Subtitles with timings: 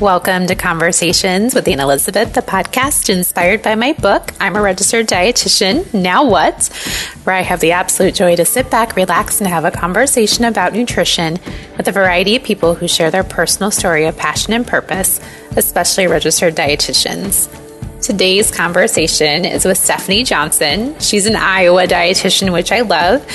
[0.00, 5.06] Welcome to Conversations with Anne Elizabeth, the podcast inspired by my book, I'm a Registered
[5.06, 6.66] Dietitian, Now What?
[7.24, 10.74] Where I have the absolute joy to sit back, relax, and have a conversation about
[10.74, 11.38] nutrition
[11.78, 15.18] with a variety of people who share their personal story of passion and purpose,
[15.56, 17.48] especially registered dietitians.
[18.02, 20.94] Today's conversation is with Stephanie Johnson.
[21.00, 23.26] She's an Iowa dietitian, which I love,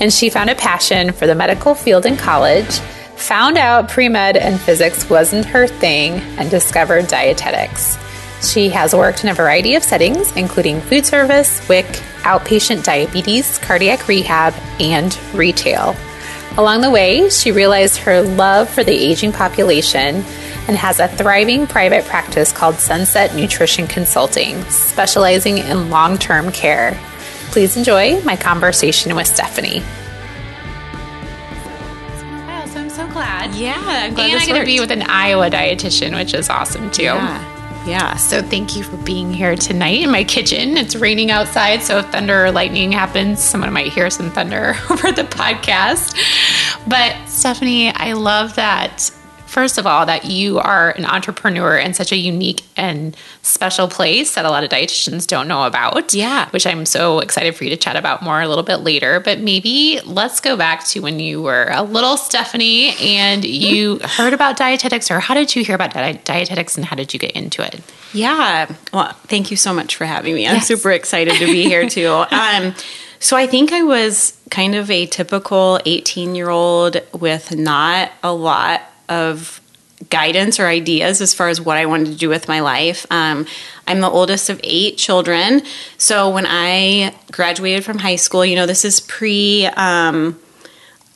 [0.00, 2.80] and she found a passion for the medical field in college
[3.16, 7.98] found out pre med and physics wasn't her thing, and discovered dietetics.
[8.42, 11.86] She has worked in a variety of settings, including food service, WIC,
[12.22, 15.96] outpatient diabetes, cardiac rehab, and retail.
[16.58, 20.24] Along the way, she realized her love for the aging population
[20.68, 26.98] and has a thriving private practice called Sunset Nutrition Consulting, specializing in long term care.
[27.50, 29.82] Please enjoy my conversation with Stephanie.
[33.16, 33.54] Glad.
[33.54, 36.90] Yeah, I'm glad and I'm going to be with an Iowa dietitian, which is awesome
[36.90, 37.04] too.
[37.04, 37.86] Yeah.
[37.86, 38.16] yeah.
[38.16, 40.76] So thank you for being here tonight in my kitchen.
[40.76, 45.12] It's raining outside, so if thunder or lightning happens, someone might hear some thunder over
[45.12, 46.14] the podcast.
[46.86, 49.10] But Stephanie, I love that
[49.56, 54.34] first of all, that you are an entrepreneur in such a unique and special place
[54.34, 56.12] that a lot of dietitians don't know about.
[56.12, 56.50] Yeah.
[56.50, 59.18] Which I'm so excited for you to chat about more a little bit later.
[59.18, 64.34] But maybe let's go back to when you were a little Stephanie and you heard
[64.34, 67.62] about dietetics, or how did you hear about dietetics and how did you get into
[67.62, 67.80] it?
[68.12, 68.70] Yeah.
[68.92, 70.46] Well, thank you so much for having me.
[70.46, 70.66] I'm yes.
[70.66, 72.26] super excited to be here too.
[72.30, 72.74] Um,
[73.20, 78.34] so I think I was kind of a typical 18 year old with not a
[78.34, 79.60] lot of
[80.10, 83.06] guidance or ideas as far as what I wanted to do with my life.
[83.10, 83.46] Um,
[83.86, 85.62] I'm the oldest of eight children.
[85.96, 89.66] So when I graduated from high school, you know, this is pre.
[89.66, 90.38] Um,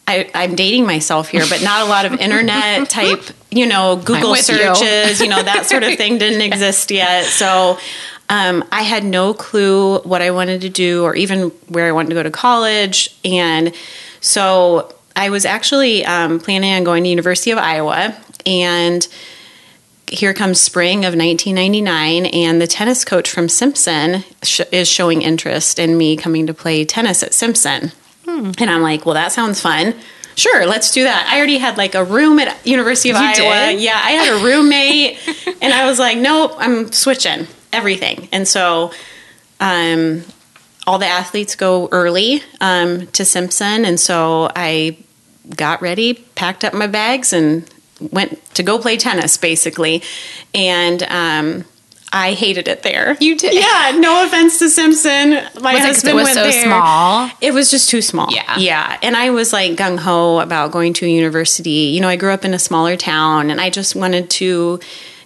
[0.09, 4.35] I, am dating myself here, but not a lot of internet type, you know, Google
[4.35, 5.27] searches, you.
[5.27, 5.31] you.
[5.31, 7.27] know, that sort of thing didn't exist yet.
[7.27, 7.79] So
[8.29, 12.09] um, I had no clue what I wanted to do or even where I wanted
[12.09, 13.15] to go to college.
[13.25, 13.73] And
[14.21, 18.17] so I was actually um, planning on going to University of Iowa,
[18.47, 19.07] and
[20.11, 25.79] here comes spring of 1999, and the tennis coach from Simpson sh- is showing interest
[25.79, 27.93] in me coming to play tennis at Simpson.
[28.27, 28.51] Hmm.
[28.59, 29.95] And I'm like, well, that sounds fun.
[30.37, 31.29] Sure, let's do that.
[31.31, 33.73] I already had like a room at University of you Iowa.
[33.73, 33.81] Did?
[33.81, 35.19] Yeah, I had a roommate,
[35.61, 38.29] and I was like, nope, I'm switching everything.
[38.33, 38.93] And so,
[39.61, 40.25] um,
[40.91, 44.99] all the athletes go early um, to Simpson, and so I
[45.55, 47.65] got ready, packed up my bags, and
[48.01, 50.03] went to go play tennis, basically.
[50.53, 51.65] And um,
[52.13, 53.17] I hated it there.
[53.21, 53.55] You did?
[53.55, 53.99] Yeah.
[54.01, 55.35] No offense to Simpson.
[55.63, 56.65] My was husband it, was went so there.
[56.65, 57.31] small.
[57.41, 58.27] It was just too small.
[58.33, 58.57] Yeah.
[58.59, 58.99] Yeah.
[59.01, 61.93] And I was like gung ho about going to a university.
[61.95, 64.81] You know, I grew up in a smaller town, and I just wanted to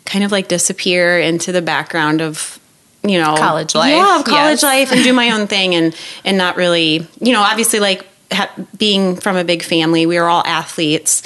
[0.05, 2.61] kind of like disappear into the background of
[3.05, 4.63] you know college life yeah college yes.
[4.63, 5.95] life and do my own thing and
[6.25, 10.29] and not really you know obviously like ha- being from a big family we were
[10.29, 11.23] all athletes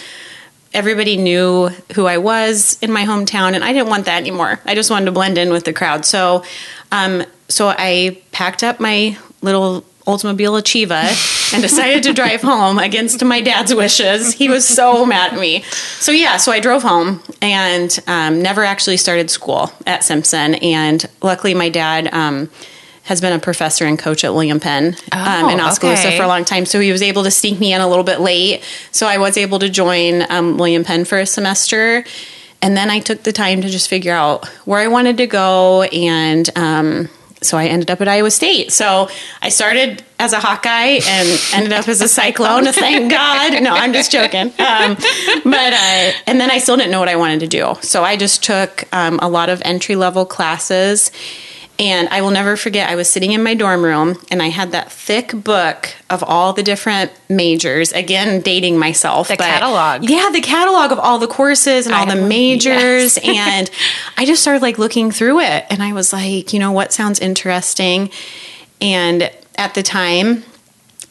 [0.75, 4.61] everybody knew who I was in my hometown, and I didn't want that anymore.
[4.65, 6.05] I just wanted to blend in with the crowd.
[6.05, 6.45] So,
[6.93, 13.23] um, so I packed up my little Oldsmobile Achieva and decided to drive home against
[13.23, 14.33] my dad's wishes.
[14.33, 15.63] He was so mad at me.
[16.01, 20.55] So yeah, so I drove home and um, never actually started school at Simpson.
[20.57, 22.13] And luckily, my dad.
[22.13, 22.51] Um,
[23.05, 26.19] has been a professor and coach at William Penn um, oh, in Oskaloosa okay.
[26.19, 26.67] for a long time.
[26.67, 28.63] So he was able to sneak me in a little bit late.
[28.93, 32.05] So I was able to join um, William Penn for a semester.
[32.61, 35.85] And then I took the time to just figure out where I wanted to go.
[35.85, 37.09] And um,
[37.41, 38.73] so I ended up at Iowa State.
[38.73, 39.09] So
[39.43, 42.65] I started as a Hawkeye and ended up as a Cyclone.
[42.73, 43.63] thank God.
[43.63, 44.49] No, I'm just joking.
[44.59, 44.95] Um,
[45.45, 47.75] but uh, and then I still didn't know what I wanted to do.
[47.81, 51.11] So I just took um, a lot of entry level classes
[51.79, 54.73] and I will never forget, I was sitting in my dorm room and I had
[54.73, 57.93] that thick book of all the different majors.
[57.93, 59.29] Again, dating myself.
[59.29, 60.09] The catalog.
[60.09, 63.17] Yeah, the catalog of all the courses and all I, the majors.
[63.17, 63.19] Yes.
[63.23, 63.71] and
[64.17, 67.21] I just started like looking through it and I was like, you know, what sounds
[67.21, 68.11] interesting?
[68.81, 70.43] And at the time,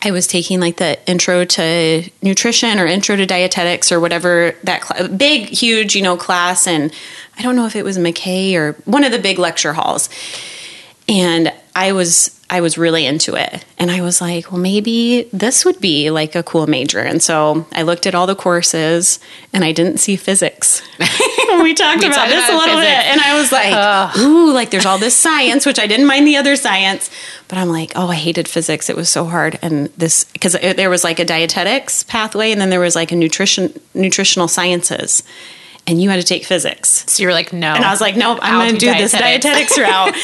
[0.04, 4.84] I was taking like the intro to nutrition or intro to dietetics or whatever that
[4.84, 6.68] cl- big, huge, you know, class.
[6.68, 6.94] And
[7.38, 10.10] I don't know if it was MacKay or one of the big lecture halls
[11.08, 13.66] and I was I was really into it.
[13.78, 17.00] And I was like, well, maybe this would be like a cool major.
[17.00, 19.20] And so I looked at all the courses
[19.52, 20.82] and I didn't see physics.
[21.00, 22.98] we talked we about this about a little physics.
[22.98, 23.06] bit.
[23.06, 24.18] And I was like, Ugh.
[24.20, 27.10] ooh, like there's all this science, which I didn't mind the other science.
[27.50, 28.90] But I'm like, oh, I hated physics.
[28.90, 29.60] It was so hard.
[29.62, 33.16] And this, because there was like a dietetics pathway and then there was like a
[33.18, 35.22] nutrition, nutritional sciences.
[35.88, 37.06] And you had to take physics.
[37.08, 37.74] So you were like, no.
[37.74, 40.16] And I was like, nope, I'm going to do, do this dietetics route.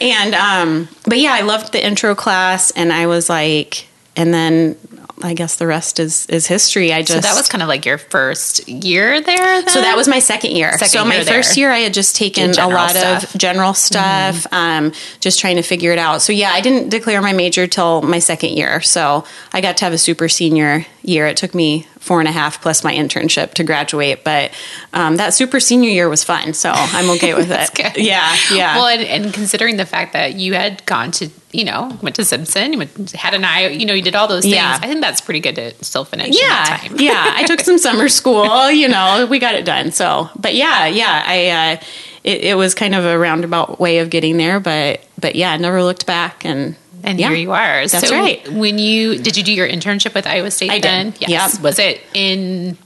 [0.00, 3.86] and, um, but yeah, I loved the intro class and I was like,
[4.16, 4.76] and then
[5.22, 6.92] I guess the rest is is history.
[6.92, 9.36] I just so that was kind of like your first year there.
[9.36, 9.68] Then?
[9.68, 10.72] So that was my second year.
[10.72, 13.34] Second so my year first year, I had just taken a lot stuff.
[13.34, 14.54] of general stuff, mm-hmm.
[14.86, 16.22] um, just trying to figure it out.
[16.22, 18.80] So yeah, I didn't declare my major till my second year.
[18.80, 21.26] So I got to have a super senior year.
[21.26, 24.24] It took me four and a half plus my internship to graduate.
[24.24, 24.52] But
[24.92, 27.74] um, that super senior year was fun, so I'm okay with it.
[27.74, 28.02] Good.
[28.02, 28.76] Yeah, yeah.
[28.76, 32.24] Well, and, and, considering the fact that you had gone to, you know, went to
[32.24, 34.54] Simpson, you went, had an eye, you know, you did all those things.
[34.54, 34.78] Yeah.
[34.80, 36.38] I think that's pretty good to still finish.
[36.38, 37.34] Yeah, yeah.
[37.36, 38.70] I took some summer school.
[38.70, 39.92] You know, we got it done.
[39.92, 41.24] So, but yeah, yeah.
[41.26, 41.48] I.
[41.48, 41.84] Uh,
[42.22, 45.56] it, it was kind of a roundabout way of getting there, but but yeah, I
[45.56, 47.86] never looked back and and yeah, here you are.
[47.86, 48.46] That's so right.
[48.52, 50.70] When you did you do your internship with Iowa State?
[50.70, 51.10] I then?
[51.12, 51.28] did.
[51.28, 51.60] Yes.
[51.60, 52.76] Was it in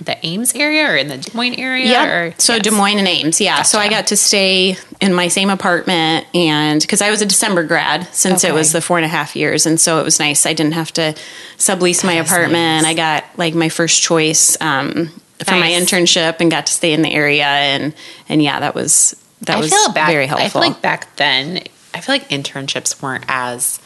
[0.00, 1.86] the Ames area or in the Des Moines area?
[1.86, 2.34] Yeah.
[2.38, 2.62] So yes.
[2.62, 3.40] Des Moines and Ames.
[3.40, 3.58] Yeah.
[3.58, 3.68] Gotcha.
[3.68, 7.64] So I got to stay in my same apartment and because I was a December
[7.64, 8.52] grad since okay.
[8.52, 9.66] it was the four and a half years.
[9.66, 10.46] And so it was nice.
[10.46, 11.14] I didn't have to
[11.56, 12.82] sublease my apartment.
[12.82, 12.92] Nice.
[12.92, 15.06] I got like my first choice um,
[15.38, 15.60] for nice.
[15.60, 17.46] my internship and got to stay in the area.
[17.46, 17.94] And,
[18.28, 20.46] and yeah, that was, that I was back, very helpful.
[20.46, 21.62] I feel like back then
[21.94, 23.80] I feel like internships weren't as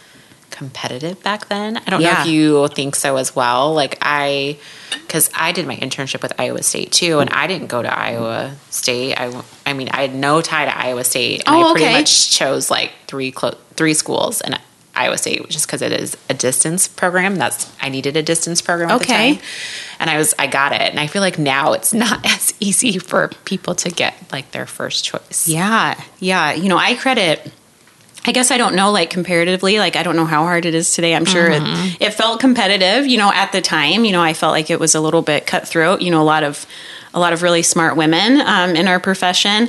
[0.54, 1.76] competitive back then.
[1.76, 2.14] I don't yeah.
[2.14, 3.74] know if you think so as well.
[3.74, 4.56] Like I,
[4.90, 8.54] because I did my internship with Iowa State too, and I didn't go to Iowa
[8.70, 9.16] State.
[9.16, 11.98] I, I mean, I had no tie to Iowa State, and oh, I pretty okay.
[11.98, 14.58] much chose like three clo- three schools and
[14.94, 17.34] Iowa State just because it is a distance program.
[17.34, 19.32] That's I needed a distance program at okay.
[19.32, 19.44] the time,
[19.98, 20.82] and I was I got it.
[20.82, 24.66] And I feel like now it's not as easy for people to get like their
[24.66, 25.48] first choice.
[25.48, 26.52] Yeah, yeah.
[26.52, 27.52] You know, I credit
[28.26, 30.92] I guess I don't know, like comparatively, like I don't know how hard it is
[30.92, 31.14] today.
[31.14, 32.02] I'm sure mm-hmm.
[32.02, 34.04] it, it, felt competitive, you know, at the time.
[34.04, 36.00] You know, I felt like it was a little bit cutthroat.
[36.00, 36.66] You know, a lot of
[37.14, 39.68] a lot of really smart women um, in our profession.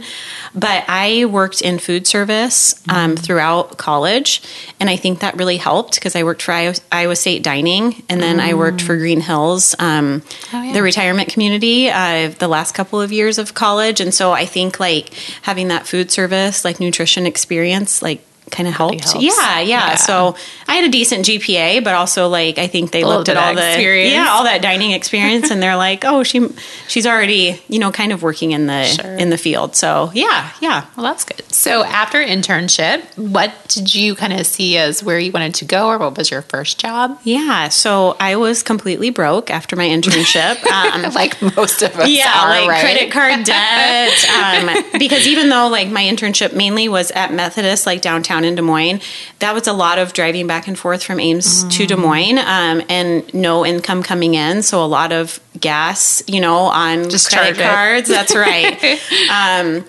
[0.56, 3.24] But I worked in food service um, mm-hmm.
[3.24, 4.42] throughout college,
[4.80, 8.22] and I think that really helped because I worked for Iowa, Iowa, State Dining, and
[8.22, 8.42] then mm.
[8.42, 10.24] I worked for Green Hills, um,
[10.54, 10.74] oh, yeah.
[10.74, 14.00] the retirement community, uh, the last couple of years of college.
[14.00, 18.76] And so I think like having that food service, like nutrition experience, like kind of
[18.76, 19.16] helped.
[19.16, 20.36] Yeah, yeah, yeah, So
[20.68, 23.68] I had a decent GPA, but also like I think they looked at all the
[23.68, 24.14] experience.
[24.14, 26.48] yeah all that dining experience, and they're like, oh, she
[26.88, 29.16] she's already you know kind of working in the sure.
[29.16, 29.76] in the field.
[29.76, 30.86] So yeah, yeah.
[30.96, 31.44] Well, that's good.
[31.52, 35.88] So after internship, what did you kind of see as where you wanted to go,
[35.88, 37.20] or what was your first job?
[37.24, 42.10] Yeah, so I was completely broke after my internship, um, like most of us.
[42.10, 42.82] Yeah, are, like right?
[42.82, 44.26] credit card debt.
[44.30, 48.62] um, because even though like my internship mainly was at Methodist, like downtown in Des
[48.62, 49.02] Moines,
[49.40, 51.72] that was a lot of driving back and forth from Ames mm.
[51.72, 56.40] to Des Moines, um, and no income coming in, so a lot of gas, you
[56.40, 58.10] know, on Just credit cards.
[58.10, 58.82] That's right.
[59.30, 59.86] um,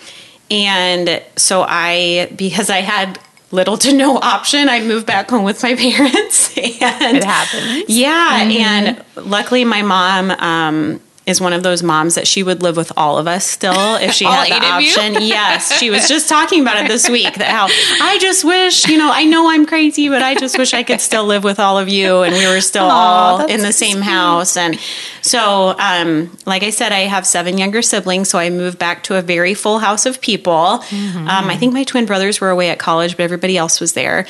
[0.51, 3.19] and so I, because I had
[3.51, 4.69] little to no option.
[4.69, 7.85] I moved back home with my parents, and it happened.
[7.89, 8.61] Yeah, mm-hmm.
[8.61, 12.93] and luckily my mom um, is one of those moms that she would live with
[12.97, 15.21] all of us still if she had the option.
[15.23, 17.67] yes, she was just talking about it this week that how
[18.01, 21.01] I just wish, you know, I know I'm crazy, but I just wish I could
[21.01, 23.95] still live with all of you and we were still Aww, all in the same
[23.97, 24.05] sweet.
[24.05, 24.57] house.
[24.57, 24.79] And
[25.21, 29.17] so, um, like I said, I have seven younger siblings, so I moved back to
[29.17, 30.79] a very full house of people.
[30.85, 31.29] Mm-hmm.
[31.29, 34.27] Um, I think my twin brothers were away at college, but everybody else was there.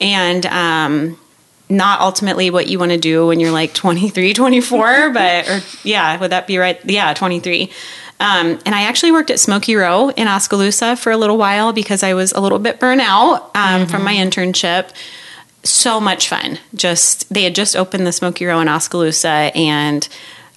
[0.00, 1.18] And um,
[1.68, 6.18] not ultimately what you want to do when you're like 23, 24, but, or yeah,
[6.18, 6.78] would that be right?
[6.84, 7.70] Yeah, 23.
[8.18, 12.02] Um, and I actually worked at Smokey Row in Oskaloosa for a little while because
[12.02, 13.90] I was a little bit burnt out um, mm-hmm.
[13.90, 14.90] from my internship.
[15.64, 16.58] So much fun.
[16.74, 20.08] Just, they had just opened the Smokey Row in Oskaloosa and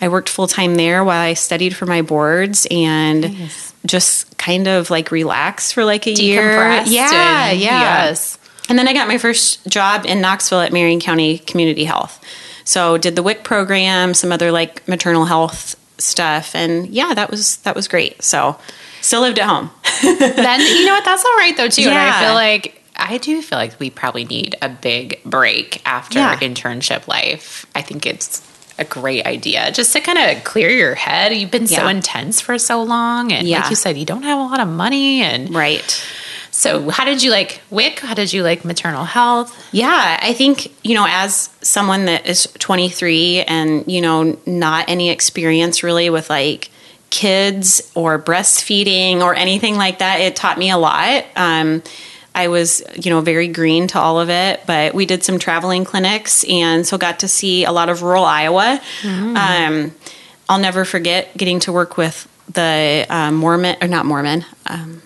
[0.02, 3.74] I worked full time there while I studied for my boards and nice.
[3.86, 6.54] just kind of like relaxed for like a year.
[6.86, 8.06] Yeah, yeah.
[8.08, 8.39] Yes.
[8.70, 12.24] And then I got my first job in Knoxville at Marion County Community Health.
[12.64, 17.58] So did the WIC program, some other like maternal health stuff, and yeah, that was
[17.58, 18.22] that was great.
[18.22, 18.60] So
[19.02, 19.72] still lived at home.
[20.04, 21.04] then you know what?
[21.04, 21.82] That's all right though too.
[21.82, 21.90] Yeah.
[21.90, 26.20] And I feel like I do feel like we probably need a big break after
[26.20, 26.38] yeah.
[26.38, 27.66] internship life.
[27.74, 28.46] I think it's
[28.78, 31.36] a great idea just to kind of clear your head.
[31.36, 31.80] You've been yeah.
[31.80, 33.62] so intense for so long, and yeah.
[33.62, 36.06] like you said, you don't have a lot of money, and right
[36.60, 38.00] so, how did you like WIC?
[38.00, 39.58] How did you like maternal health?
[39.72, 45.10] Yeah, I think, you know, as someone that is 23 and, you know, not any
[45.10, 46.70] experience really with like
[47.12, 51.24] kids or breastfeeding or anything like that, it taught me a lot.
[51.38, 51.82] Um,
[52.36, 55.86] I was, you know, very green to all of it, but we did some traveling
[55.86, 58.82] clinics and so got to see a lot of rural Iowa.
[59.04, 59.38] Mm.
[59.38, 59.96] Um,
[60.50, 64.44] I'll never forget getting to work with the um, Mormon or not Mormon.
[64.66, 65.04] Um,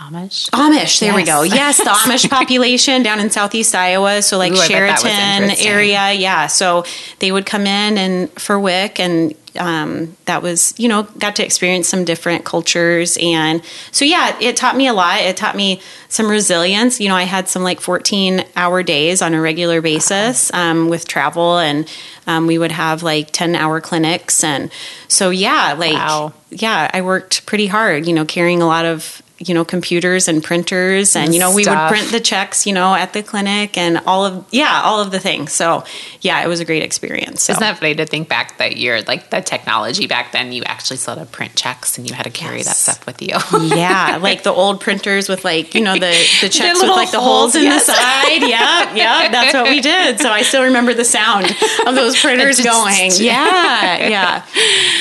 [0.00, 0.48] Amish.
[0.50, 1.42] Amish, there we go.
[1.42, 5.12] Yes, the Amish population down in southeast Iowa, so like Ooh, I bet that was
[5.12, 6.46] Sheraton area, yeah.
[6.46, 6.84] So
[7.18, 11.44] they would come in and for WIC, and um, that was you know got to
[11.44, 15.20] experience some different cultures, and so yeah, it taught me a lot.
[15.20, 16.98] It taught me some resilience.
[17.00, 21.06] You know, I had some like fourteen hour days on a regular basis um, with
[21.06, 21.86] travel, and
[22.26, 24.70] um, we would have like ten hour clinics, and
[25.08, 26.32] so yeah, like Wow.
[26.50, 28.06] yeah, I worked pretty hard.
[28.06, 31.64] You know, carrying a lot of you know computers and printers and you know we
[31.64, 35.10] would print the checks you know at the clinic and all of yeah all of
[35.10, 35.82] the things so
[36.20, 37.52] yeah it was a great experience so.
[37.52, 40.52] Isn't that funny to think back that you're like the technology back then?
[40.52, 43.22] You actually still had to print checks and you had to carry that stuff with
[43.22, 43.28] you.
[43.74, 47.18] yeah like the old printers with like you know the the checks with like the
[47.18, 47.86] holes, holes in yes.
[47.86, 51.46] the side yeah yeah that's what we did so i still remember the sound
[51.86, 54.44] of those printers going yeah yeah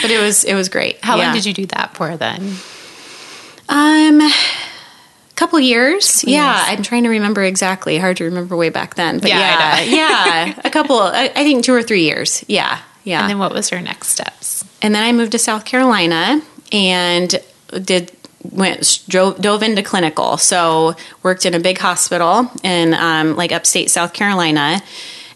[0.01, 1.25] but it was it was great How yeah.
[1.25, 2.55] long did you do that for then?
[3.69, 4.21] Um,
[5.39, 6.23] couple years.
[6.25, 6.77] yeah, years.
[6.77, 7.97] I'm trying to remember exactly.
[7.97, 10.99] Hard to remember way back then, but Yeah, yeah, yeah, a couple.
[10.99, 12.43] I, I think two or three years.
[12.47, 13.21] Yeah, yeah.
[13.21, 14.65] And then what was your next steps?
[14.81, 17.39] And then I moved to South Carolina and
[17.83, 18.11] did
[18.43, 20.37] went drove, dove into clinical.
[20.37, 24.81] So worked in a big hospital in um, like upstate South Carolina,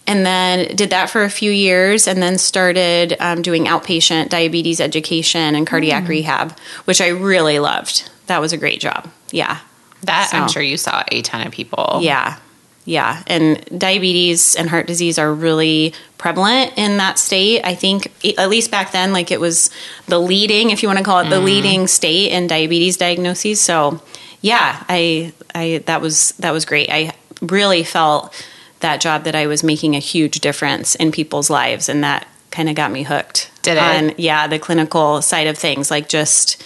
[0.06, 4.82] and then did that for a few years, and then started um, doing outpatient diabetes
[4.82, 8.10] education and cardiac rehab, which I really loved.
[8.28, 9.10] That was a great job.
[9.32, 9.60] Yeah.
[10.04, 12.00] That I'm sure you saw a ton of people.
[12.02, 12.38] Yeah.
[12.86, 13.24] Yeah.
[13.28, 17.62] And diabetes and heart disease are really prevalent in that state.
[17.64, 19.70] I think, at least back then, like it was
[20.08, 21.46] the leading, if you want to call it the mm-hmm.
[21.46, 23.62] leading state in diabetes diagnoses.
[23.62, 24.02] So,
[24.42, 26.90] yeah, I, I, that was, that was great.
[26.90, 28.34] I really felt
[28.82, 31.88] that job that I was making a huge difference in people's lives.
[31.88, 33.50] And that kind of got me hooked.
[33.62, 33.80] Did it?
[33.80, 35.90] On, yeah, the clinical side of things.
[35.90, 36.62] Like just,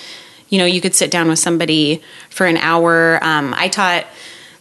[0.50, 3.20] you know, you could sit down with somebody for an hour.
[3.24, 4.06] Um, I taught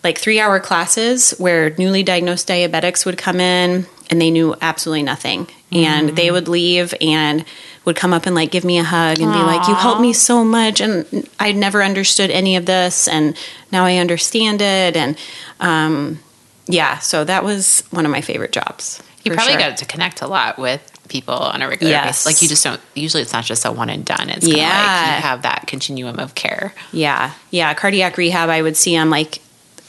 [0.03, 5.03] like three hour classes where newly diagnosed diabetics would come in and they knew absolutely
[5.03, 5.49] nothing.
[5.73, 7.45] And they would leave and
[7.85, 10.13] would come up and like give me a hug and be like, You helped me
[10.13, 10.81] so much.
[10.81, 13.09] And I'd never understood any of this.
[13.09, 13.37] And
[13.73, 14.97] now I understand it.
[14.97, 15.19] And
[15.61, 16.21] um,
[16.67, 19.03] yeah, so that was one of my favorite jobs.
[19.25, 19.61] You probably sure.
[19.61, 22.07] got to connect a lot with people on a regular Yes.
[22.25, 22.27] basis.
[22.27, 22.81] Like you just don't.
[22.95, 24.29] Usually, it's not just a one and done.
[24.31, 25.17] It's of like Yeah.
[25.17, 26.75] you have that continuum of care.
[26.93, 27.73] Yeah, yeah.
[27.75, 29.41] Cardiac rehab, I would see them like,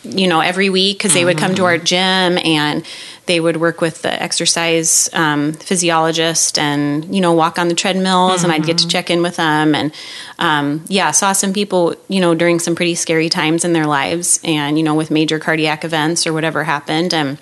[0.03, 2.85] you know, every week because they would come to our gym and
[3.25, 8.43] they would work with the exercise um, physiologist and you know walk on the treadmills,
[8.43, 9.91] and I'd get to check in with them and
[10.39, 14.39] um, yeah, saw some people you know during some pretty scary times in their lives
[14.45, 17.37] and you know with major cardiac events or whatever happened and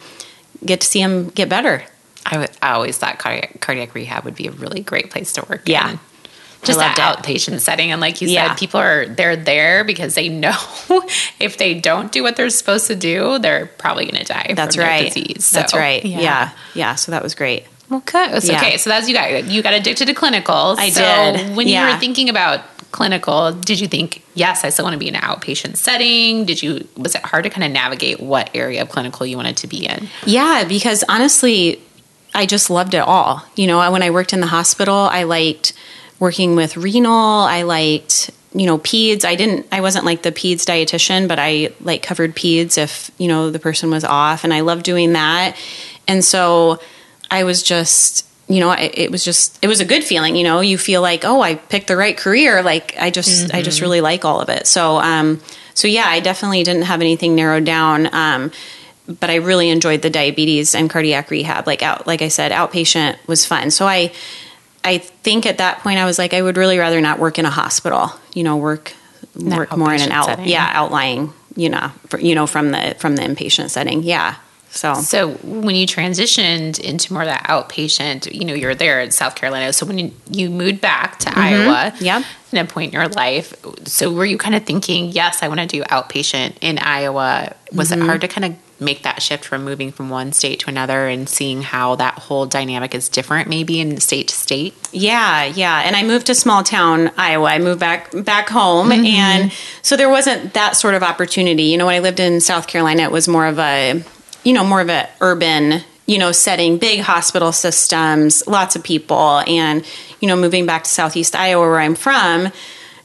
[0.66, 1.84] get to see them get better.
[2.26, 5.64] I I always thought cardiac, cardiac rehab would be a really great place to work.
[5.68, 5.92] Yeah.
[5.92, 6.00] in.
[6.64, 7.24] Just loved that it.
[7.24, 8.48] outpatient setting, and like you Yeah.
[8.50, 10.58] said, people are they're there because they know
[11.40, 14.54] if they don't do what they're supposed to do, they're probably going to die.
[14.56, 15.14] That's from their right.
[15.14, 15.52] disease.
[15.52, 16.04] That's right.
[16.04, 16.50] Yeah.
[16.74, 17.66] yeah, So that was great.
[17.92, 18.40] Okay.
[18.40, 18.58] So, Yeah.
[18.58, 18.78] Okay.
[18.78, 20.78] So that's you got you got addicted to clinicals.
[20.80, 21.02] I so
[21.38, 21.56] did.
[21.56, 25.08] When you were thinking about clinical, did you think, yes, I still want to be
[25.08, 26.46] in an outpatient setting?
[26.46, 29.58] Did you was it hard to kind of navigate what area of clinical you wanted
[29.58, 30.08] to be in?
[30.26, 31.80] Yeah, because honestly,
[32.36, 33.44] I just loved it all.
[33.56, 35.74] You know, when I worked in the hospital, I liked
[36.20, 37.14] working with renal.
[37.14, 39.26] I liked, you know, peds.
[39.26, 43.28] I didn't, I wasn't like the peds dietitian, but I like covered peds if, you
[43.28, 44.44] know, the person was off.
[44.44, 45.58] And I loved doing that.
[46.08, 46.80] And so
[47.32, 50.36] I was just, you know, it, it was just, it was a good feeling.
[50.36, 52.62] You know, you feel like, oh, I picked the right career.
[52.62, 54.68] Like I just, I just really like all of it.
[54.68, 55.42] So, um,
[55.74, 58.14] so yeah, I definitely didn't have anything narrowed down.
[58.14, 58.52] Um,
[59.08, 61.68] but I really enjoyed the diabetes and cardiac rehab.
[61.68, 63.72] Like out, like I said, outpatient was fun.
[63.72, 64.12] So I,
[64.84, 67.46] I think at that point I was like, I would really rather not work in
[67.46, 68.12] a hospital.
[68.34, 68.94] You know, work
[69.36, 70.48] work more in an outpatient out, setting.
[70.48, 71.34] yeah, outlying.
[71.56, 74.04] You know, for, you know from the from the inpatient setting.
[74.04, 74.36] Yeah.
[74.72, 79.12] So So when you transitioned into more of that outpatient, you know, you're there in
[79.12, 79.72] South Carolina.
[79.72, 82.04] So when you, you moved back to Iowa, Mm-hmm.
[82.04, 82.24] Yep.
[82.52, 83.54] at a point in your life,
[83.86, 87.56] so were you kind of thinking, yes, I want to do outpatient in Iowa?
[87.72, 88.02] Was Mm-hmm.
[88.02, 91.08] it hard to kind of make that shift from moving from one state to another
[91.08, 94.74] and seeing how that whole dynamic is different, maybe in state to state?
[94.92, 95.82] Yeah, yeah.
[95.86, 97.48] And I moved to small town Iowa.
[97.48, 99.06] I moved back back home mm-hmm.
[99.06, 99.52] and
[99.82, 101.64] so there wasn't that sort of opportunity.
[101.64, 104.04] You know, when I lived in South Carolina it was more of a
[104.44, 109.42] you know, more of a urban, you know, setting, big hospital systems, lots of people
[109.48, 109.84] and
[110.20, 112.52] you know, moving back to southeast Iowa where I'm from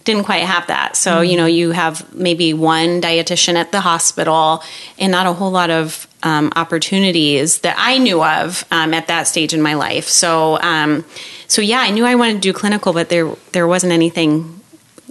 [0.04, 0.96] didn't quite have that.
[0.96, 4.62] So, you know, you have maybe one dietitian at the hospital
[4.98, 9.26] and not a whole lot of um, opportunities that I knew of um, at that
[9.26, 10.08] stage in my life.
[10.08, 11.04] So, um,
[11.48, 14.60] so yeah, I knew I wanted to do clinical, but there there wasn't anything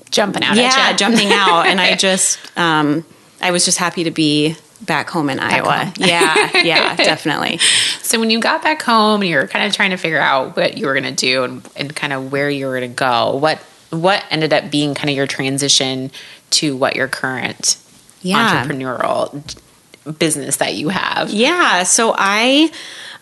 [0.10, 0.56] jumping out.
[0.56, 3.06] Yeah, jumping out, and I just um,
[3.42, 5.86] I was just happy to be back home in back Iowa.
[5.86, 5.94] Home.
[5.98, 7.58] yeah, yeah, definitely.
[8.02, 10.56] So when you got back home and you were kind of trying to figure out
[10.56, 12.96] what you were going to do and, and kind of where you were going to
[12.96, 16.12] go, what what ended up being kind of your transition
[16.52, 17.78] to what your current
[18.22, 18.64] yeah.
[18.66, 19.58] entrepreneurial
[20.18, 21.30] business that you have?
[21.30, 22.72] Yeah, so I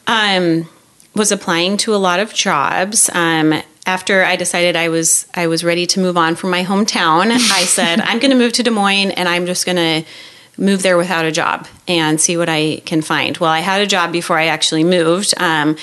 [0.07, 0.67] um,
[1.15, 3.09] was applying to a lot of jobs.
[3.13, 7.31] Um, after I decided I was I was ready to move on from my hometown,
[7.31, 10.09] I said I'm going to move to Des Moines and I'm just going to
[10.57, 13.37] move there without a job and see what I can find.
[13.37, 15.33] Well, I had a job before I actually moved.
[15.37, 15.77] Um,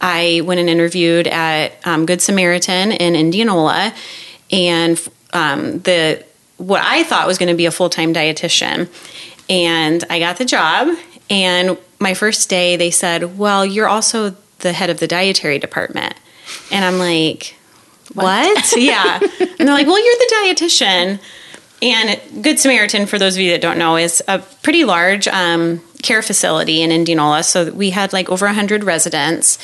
[0.00, 3.92] I went and interviewed at um, Good Samaritan in Indianola,
[4.52, 5.00] and
[5.32, 6.24] um, the
[6.56, 8.88] what I thought was going to be a full time dietitian,
[9.48, 10.96] and I got the job.
[11.28, 16.14] And my first day, they said, "Well, you're also the head of the dietary department,"
[16.70, 17.56] and I'm like,
[18.12, 18.72] "What?" what?
[18.76, 21.20] yeah, and they're like, "Well, you're the dietitian."
[21.82, 25.80] And Good Samaritan, for those of you that don't know, is a pretty large um,
[26.02, 27.42] care facility in Indianola.
[27.42, 29.58] So we had like over 100 residents.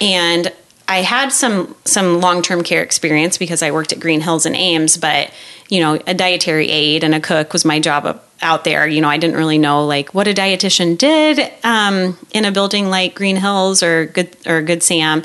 [0.00, 0.52] And
[0.90, 4.56] I had some some long term care experience because I worked at Green Hills and
[4.56, 5.30] Ames, but
[5.68, 8.88] you know, a dietary aide and a cook was my job out there.
[8.88, 12.90] You know, I didn't really know like what a dietitian did um, in a building
[12.90, 15.22] like Green Hills or Good or Good Sam.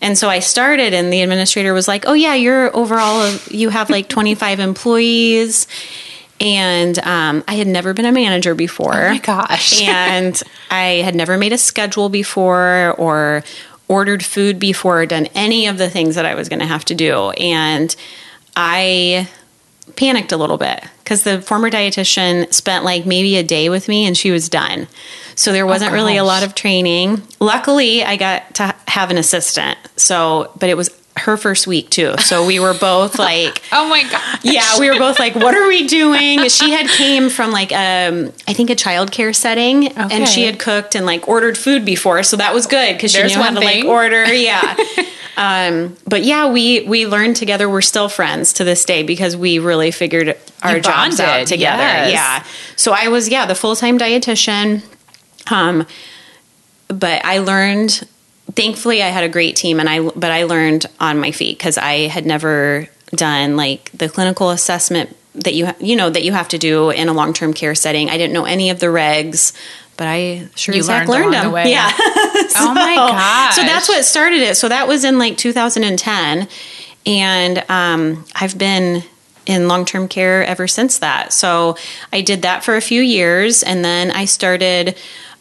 [0.00, 3.90] And so I started, and the administrator was like, "Oh yeah, you're overall you have
[3.90, 5.66] like 25 employees."
[6.40, 8.94] And um, I had never been a manager before.
[8.94, 9.82] Oh my gosh!
[9.88, 13.44] and I had never made a schedule before, or
[13.94, 16.84] ordered food before, or done any of the things that I was going to have
[16.86, 17.30] to do.
[17.30, 17.94] And
[18.56, 19.28] I
[19.96, 24.06] panicked a little bit because the former dietitian spent like maybe a day with me
[24.06, 24.88] and she was done.
[25.36, 27.22] So there wasn't oh, really a lot of training.
[27.40, 29.78] Luckily, I got to have an assistant.
[29.96, 30.90] So, but it was
[31.24, 32.14] her first week too.
[32.18, 35.68] So we were both like, "Oh my god!" Yeah, we were both like, "What are
[35.68, 40.08] we doing?" She had came from like um, I think a childcare setting, okay.
[40.10, 43.22] and she had cooked and like ordered food before, so that was good because she
[43.22, 43.84] knew how to thing.
[43.84, 44.24] like order.
[44.34, 44.76] Yeah.
[45.38, 47.68] um, but yeah, we we learned together.
[47.68, 51.82] We're still friends to this day because we really figured our jobs out together.
[51.82, 52.12] Yes.
[52.12, 52.44] Yeah.
[52.76, 54.82] So I was yeah the full time dietitian.
[55.50, 55.86] Um,
[56.88, 58.06] but I learned.
[58.52, 61.78] Thankfully, I had a great team, and I but I learned on my feet because
[61.78, 66.48] I had never done like the clinical assessment that you you know that you have
[66.48, 68.10] to do in a long term care setting.
[68.10, 69.52] I didn't know any of the regs,
[69.96, 71.52] but I sure you learned, learned them.
[71.66, 71.88] Yeah.
[71.88, 71.96] so,
[72.56, 73.52] oh my god!
[73.52, 74.56] So that's what started it.
[74.56, 76.48] So that was in like 2010,
[77.06, 79.02] and um, I've been
[79.46, 81.32] in long term care ever since that.
[81.32, 81.76] So
[82.12, 84.96] I did that for a few years, and then I started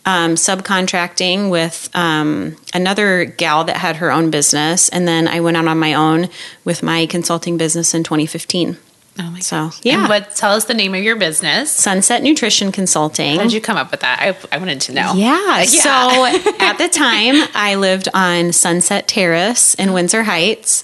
[0.06, 5.58] um, subcontracting with um, another gal that had her own business, and then I went
[5.58, 6.30] out on my own
[6.66, 8.78] with my consulting business in 2015.
[9.20, 9.80] Oh my so gosh.
[9.84, 10.00] yeah.
[10.00, 10.36] And what?
[10.36, 11.72] Tell us the name of your business.
[11.72, 13.38] Sunset Nutrition Consulting.
[13.38, 14.20] How did you come up with that?
[14.20, 15.14] I, I wanted to know.
[15.14, 15.60] Yeah.
[15.60, 15.66] yeah.
[15.66, 16.26] So
[16.60, 20.84] at the time, I lived on Sunset Terrace in Windsor Heights.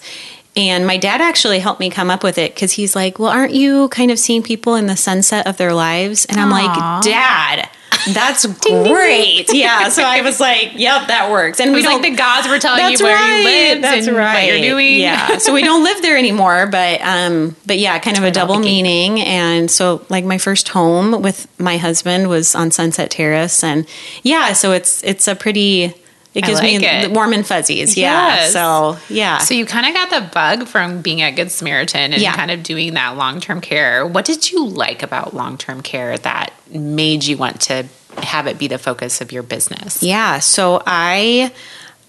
[0.56, 3.54] And my dad actually helped me come up with it because he's like, Well, aren't
[3.54, 6.26] you kind of seeing people in the sunset of their lives?
[6.26, 6.68] And I'm Aww.
[6.68, 7.70] like, Dad,
[8.14, 9.54] that's great.
[9.54, 9.90] yeah.
[9.90, 11.60] So I was like, yep, that works.
[11.60, 14.16] And we don't, like the gods were telling you where right, you live that's and
[14.16, 14.34] right.
[14.52, 15.00] what you're doing.
[15.00, 15.38] Yeah.
[15.38, 19.20] so we don't live there anymore, but um, but yeah, kind of a double meaning.
[19.22, 23.88] And so like my first home with my husband was on Sunset Terrace, and
[24.24, 25.94] yeah, so it's it's a pretty
[26.34, 27.12] it gives like me it.
[27.12, 27.98] warm and fuzzies.
[27.98, 28.48] Yeah.
[28.48, 29.40] So, yeah.
[29.40, 32.36] So, you kind of got the bug from being at Good Samaritan and yeah.
[32.36, 34.06] kind of doing that long term care.
[34.06, 37.88] What did you like about long term care that made you want to
[38.18, 40.04] have it be the focus of your business?
[40.04, 40.40] Yeah.
[40.40, 41.52] So, I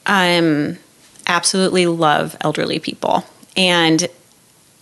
[0.04, 0.76] um,
[1.26, 3.24] absolutely love elderly people.
[3.56, 4.06] And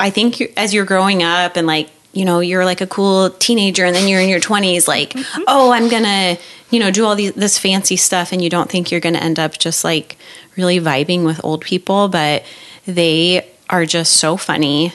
[0.01, 3.85] I think as you're growing up and like you know, you're like a cool teenager
[3.85, 5.43] and then you're in your 20s, like, mm-hmm.
[5.47, 6.37] oh, I'm to,
[6.69, 8.33] you know, do all these, this fancy stuff.
[8.33, 10.17] And you don't think you're to end up just like
[10.57, 12.45] really vibing with old people, but
[12.87, 14.93] they are just so funny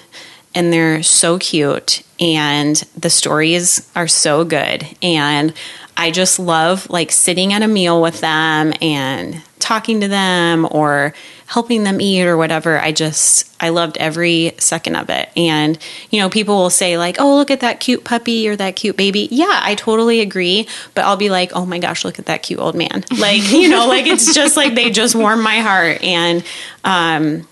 [0.54, 4.86] and they're so cute and the stories are so good.
[5.02, 5.54] And
[5.96, 11.14] I just love like sitting at a meal with them and talking to them or
[11.48, 12.80] helping them eat or whatever.
[12.80, 15.30] I just, I loved every second of it.
[15.38, 15.78] And,
[16.10, 18.98] you know, people will say, like, oh, look at that cute puppy or that cute
[18.98, 19.28] baby.
[19.32, 20.68] Yeah, I totally agree.
[20.96, 23.06] But I'll be like, oh my gosh, look at that cute old man.
[23.24, 26.04] Like, you know, like it's just like they just warm my heart.
[26.04, 26.44] And,
[26.84, 27.48] um,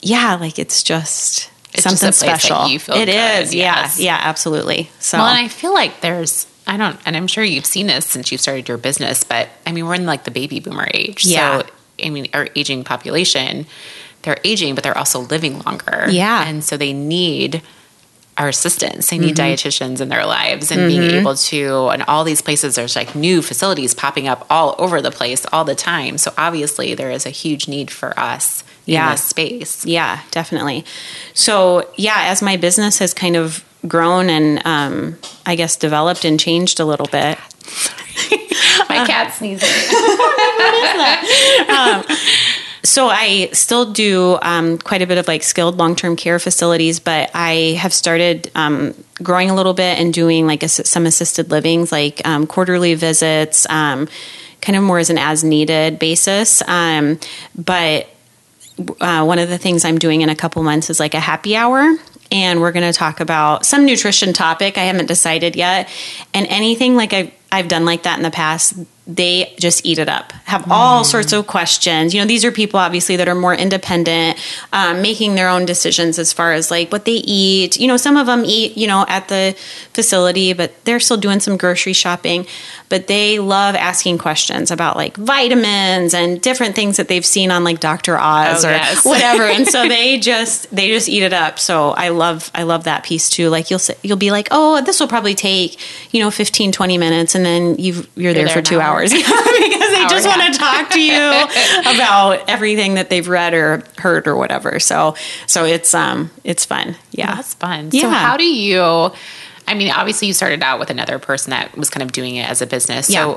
[0.00, 2.68] yeah, like it's just, it's something just special.
[2.68, 3.98] you feel it good, is, yes.
[3.98, 4.88] yeah, yeah, absolutely.
[5.00, 8.06] So, well, and I feel like there's I don't, and I'm sure you've seen this
[8.06, 11.24] since you started your business, but I mean, we're in like the baby boomer age.
[11.24, 11.60] Yeah.
[11.62, 11.66] So,
[12.04, 13.66] I mean, our aging population,
[14.22, 16.06] they're aging, but they're also living longer.
[16.10, 16.44] Yeah.
[16.46, 17.62] And so they need
[18.36, 19.08] our assistance.
[19.08, 19.68] They need Mm-hmm.
[19.68, 23.40] dietitians in their lives and being able to, and all these places, there's like new
[23.40, 26.18] facilities popping up all over the place all the time.
[26.18, 29.06] So obviously there is a huge need for us Yeah.
[29.06, 29.86] in this space.
[29.86, 30.84] Yeah, definitely.
[31.32, 36.38] So, yeah, as my business has kind of grown and um, I guess developed and
[36.38, 37.38] changed a little bit.
[38.88, 39.68] My cat sneezing.
[42.86, 47.00] So I still do um, quite a bit of like skilled long term care facilities,
[47.00, 51.50] but I have started um, growing a little bit and doing like ass- some assisted
[51.50, 54.08] livings, like um, quarterly visits, um,
[54.60, 56.62] kind of more as an as needed basis.
[56.68, 57.18] Um,
[57.56, 58.08] but
[59.00, 61.56] uh, one of the things I'm doing in a couple months is like a happy
[61.56, 61.96] hour.
[62.32, 64.78] And we're going to talk about some nutrition topic.
[64.78, 65.88] I haven't decided yet.
[66.34, 68.74] And anything like I've, I've done like that in the past,
[69.08, 72.12] they just eat it up, have all sorts of questions.
[72.12, 74.36] You know, these are people obviously that are more independent,
[74.72, 77.78] um, making their own decisions as far as like what they eat.
[77.78, 79.54] You know, some of them eat, you know, at the
[79.92, 82.46] facility, but they're still doing some grocery shopping.
[82.88, 87.64] But they love asking questions about like vitamins and different things that they've seen on
[87.64, 88.18] like Dr.
[88.18, 89.04] Oz Oh, or yes.
[89.04, 89.42] whatever.
[89.44, 91.58] and so they just they just eat it up.
[91.58, 93.50] So I love I love that piece too.
[93.50, 95.78] Like you'll say, you'll be like, "Oh, this will probably take,
[96.12, 98.95] you know, 15 20 minutes." And then you've you're, there, there for 2 hour.
[98.96, 101.14] Hours because they Hour just want to talk to you
[101.94, 104.80] about everything that they've read or heard or whatever.
[104.80, 105.14] So
[105.46, 106.96] so it's um it's fun.
[107.12, 107.36] Yeah.
[107.36, 107.90] That's fun.
[107.90, 109.12] So how do you
[109.68, 112.48] I mean, obviously you started out with another person that was kind of doing it
[112.48, 113.10] as a business.
[113.10, 113.36] Yeah.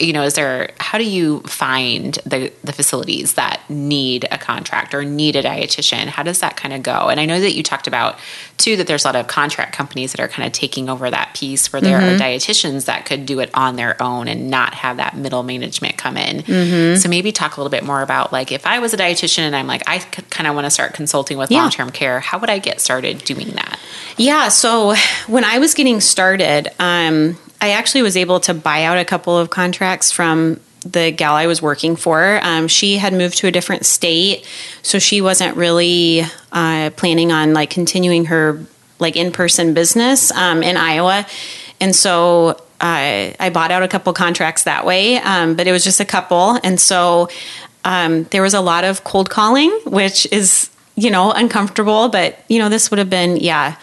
[0.00, 4.94] You know, is there how do you find the the facilities that need a contract
[4.94, 6.06] or need a dietitian?
[6.06, 7.08] How does that kind of go?
[7.08, 8.16] And I know that you talked about
[8.58, 11.34] too that there's a lot of contract companies that are kind of taking over that
[11.34, 12.14] piece where there Mm-hmm.
[12.14, 15.96] are dietitians that could do it on their own and not have that middle management
[15.98, 16.42] come in.
[16.44, 17.00] Mm-hmm.
[17.00, 19.56] So maybe talk a little bit more about like if I was a dietitian and
[19.56, 21.62] I'm like I kind of want to start consulting with Yeah.
[21.62, 23.80] long term care, how would I get started doing that?
[24.16, 24.94] Yeah, so
[25.26, 29.36] when I was getting started, um, I actually was able to buy out a couple
[29.36, 32.38] of contracts from the gal I was working for.
[32.42, 34.46] Um, she had moved to a different state,
[34.82, 38.64] so she wasn't really uh, planning on like continuing her
[39.00, 41.26] like in person business um, in Iowa,
[41.80, 42.62] and so.
[42.80, 46.04] I I bought out a couple contracts that way, um, but it was just a
[46.04, 47.28] couple, and so
[47.84, 52.08] um, there was a lot of cold calling, which is you know uncomfortable.
[52.08, 53.74] But you know this would have been yeah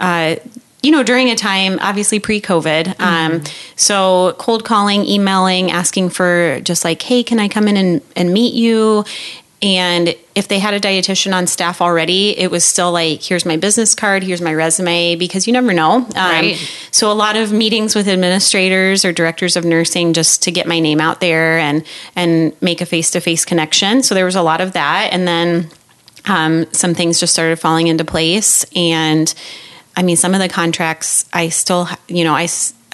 [0.00, 0.36] uh,
[0.82, 3.00] you know, during a time obviously pre-COVID.
[3.00, 3.42] Um,
[3.76, 8.32] so cold calling, emailing, asking for just like, hey, can I come in and, and
[8.32, 9.04] meet you?
[9.60, 13.56] And if they had a dietitian on staff already, it was still like, here's my
[13.56, 15.94] business card, here's my resume, because you never know.
[15.96, 16.70] Um, Right.
[16.92, 20.78] So a lot of meetings with administrators or directors of nursing just to get my
[20.78, 24.04] name out there and and make a face to face connection.
[24.04, 25.70] So there was a lot of that, and then
[26.26, 28.64] um, some things just started falling into place.
[28.76, 29.34] And
[29.98, 32.46] I mean, some of the contracts I still, you know, I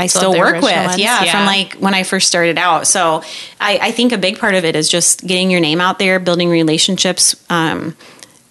[0.06, 0.98] Still still work with.
[0.98, 1.32] Yeah, Yeah.
[1.32, 2.86] From like when I first started out.
[2.86, 3.22] So
[3.60, 6.18] I, I think a big part of it is just getting your name out there,
[6.18, 7.36] building relationships.
[7.50, 7.94] Um,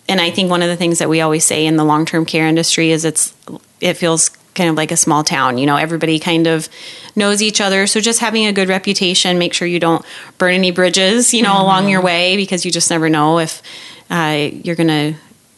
[0.08, 2.26] and I think one of the things that we always say in the long term
[2.26, 3.34] care industry is it's,
[3.82, 5.58] it feels kind of like a small town.
[5.58, 6.70] You know, everybody kind of
[7.16, 7.88] knows each other.
[7.88, 10.06] So just having a good reputation, make sure you don't
[10.38, 13.64] burn any bridges, you know, along your way because you just never know if
[14.12, 15.16] uh, you're going to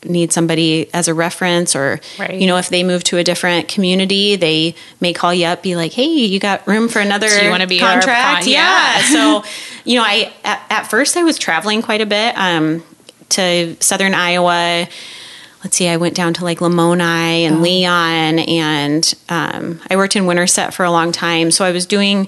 [0.10, 2.40] need somebody as a reference or Right.
[2.40, 5.76] you know if they move to a different community they may call you up be
[5.76, 8.98] like hey you got room for another you wanna be our contract con- yeah.
[9.00, 9.02] yeah.
[9.44, 9.44] so
[9.86, 12.84] you know i at, at first i was traveling quite a bit um,
[13.30, 14.88] to southern iowa
[15.64, 17.48] let's see, I went down to like Lamoni Oh.
[17.48, 21.50] and Leon, and um, I worked in Winterset for a long time.
[21.50, 22.28] So I was doing,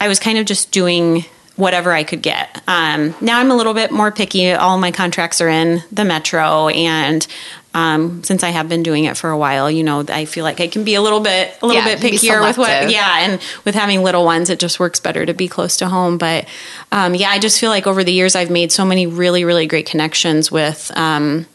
[0.00, 1.24] I was kind of just doing
[1.56, 2.62] whatever I could get.
[2.66, 4.52] Um, now I'm a little bit more picky.
[4.52, 7.26] All my contracts are in the metro, and
[7.74, 10.60] um, since I have been doing it for a while, you know, I feel like
[10.60, 13.40] I can be a little bit, a little Yeah, bit pickier with what, yeah, and
[13.64, 16.18] with having little ones, it just works better to be close to home.
[16.18, 16.46] But
[16.90, 19.66] um, yeah, I just feel like over the years, I've made so many really, really
[19.66, 20.90] great connections with.
[20.96, 21.46] Um,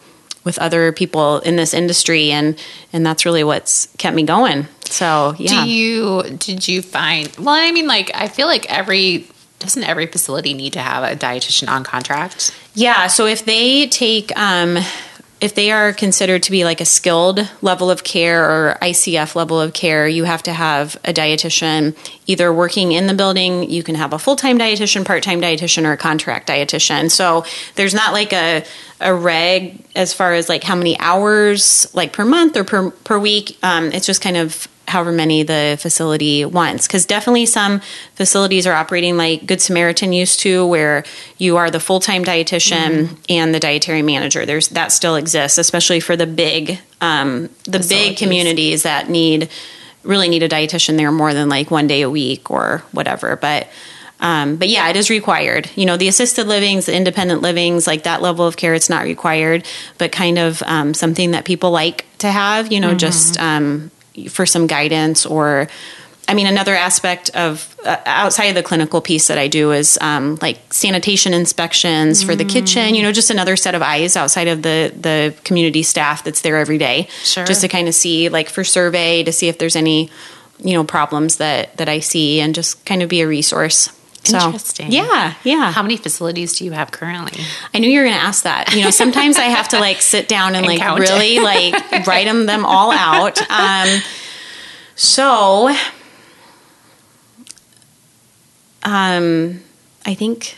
[0.44, 2.58] with other people in this industry and
[2.94, 7.54] and that's really what's kept me going so yeah Do you did you find well
[7.54, 9.28] I mean like I feel like every
[9.60, 12.56] doesn't every facility need to have a dietitian on contract?
[12.74, 14.78] yeah so if they take um
[15.40, 19.60] if they are considered to be like a skilled level of care or ICF level
[19.62, 23.96] of care, you have to have a dietitian either working in the building, you can
[23.96, 27.12] have a full time dietitian, part time dietitian, or a contract dietitian.
[27.12, 28.64] So there's not like a,
[29.00, 33.20] a reg as far as like how many hours like per month or per, per
[33.20, 33.58] week.
[33.62, 36.88] Um, it's just kind of however many the facility wants.
[36.88, 37.82] Because definitely some
[38.16, 41.04] facilities are operating like Good Samaritan used to, where
[41.38, 43.16] you are the full time dietitian mm-hmm.
[43.30, 44.46] and the dietary manager.
[44.46, 49.50] There's that still exists, especially for the big um, the big communities that need
[50.04, 53.36] really need a dietitian there more than like one day a week or whatever.
[53.36, 53.68] But
[54.20, 55.70] um, but yeah, it is required.
[55.76, 59.04] You know, the assisted livings, the independent livings, like that level of care, it's not
[59.04, 59.66] required,
[59.98, 62.72] but kind of um, something that people like to have.
[62.72, 62.98] You know, mm-hmm.
[62.98, 63.92] just um,
[64.30, 65.68] for some guidance or.
[66.30, 69.98] I mean, another aspect of uh, outside of the clinical piece that I do is
[70.02, 72.26] um, like sanitation inspections mm.
[72.26, 72.50] for the mm.
[72.50, 72.96] kitchen.
[72.96, 76.58] You know, just another set of eyes outside of the the community staff that's there
[76.58, 77.46] every day, sure.
[77.46, 80.10] just to kind of see, like for survey, to see if there's any
[80.60, 83.90] you know problems that that I see, and just kind of be a resource.
[84.28, 84.92] So, Interesting.
[84.92, 85.72] Yeah, yeah.
[85.72, 87.44] How many facilities do you have currently?
[87.74, 88.74] I knew you were going to ask that.
[88.76, 92.26] You know, sometimes I have to like sit down and, and like really like write
[92.26, 93.40] them them all out.
[93.50, 94.02] Um,
[94.96, 95.76] so,
[98.84, 99.62] um,
[100.06, 100.58] I think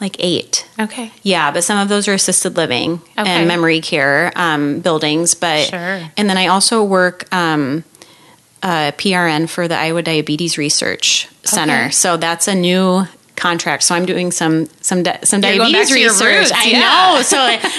[0.00, 0.68] like eight.
[0.78, 1.12] Okay.
[1.22, 3.28] Yeah, but some of those are assisted living okay.
[3.28, 5.34] and memory care um, buildings.
[5.34, 6.10] But sure.
[6.16, 7.32] and then I also work.
[7.32, 7.84] Um,
[8.64, 11.74] uh, PRN for the Iowa Diabetes Research Center.
[11.74, 11.90] Okay.
[11.90, 13.04] So that's a new
[13.36, 13.82] contract.
[13.82, 16.50] So I'm doing some some di- some You're diabetes research.
[16.50, 16.80] I yeah.
[16.80, 17.22] know.
[17.22, 17.36] So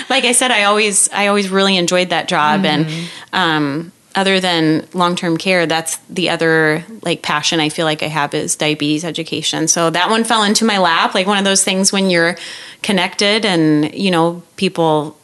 [0.10, 2.90] like I said, I always I always really enjoyed that job mm-hmm.
[2.90, 3.10] and.
[3.34, 8.34] Um, other than long-term care that's the other like passion i feel like i have
[8.34, 11.92] is diabetes education so that one fell into my lap like one of those things
[11.92, 12.38] when you're
[12.82, 15.18] connected and you know people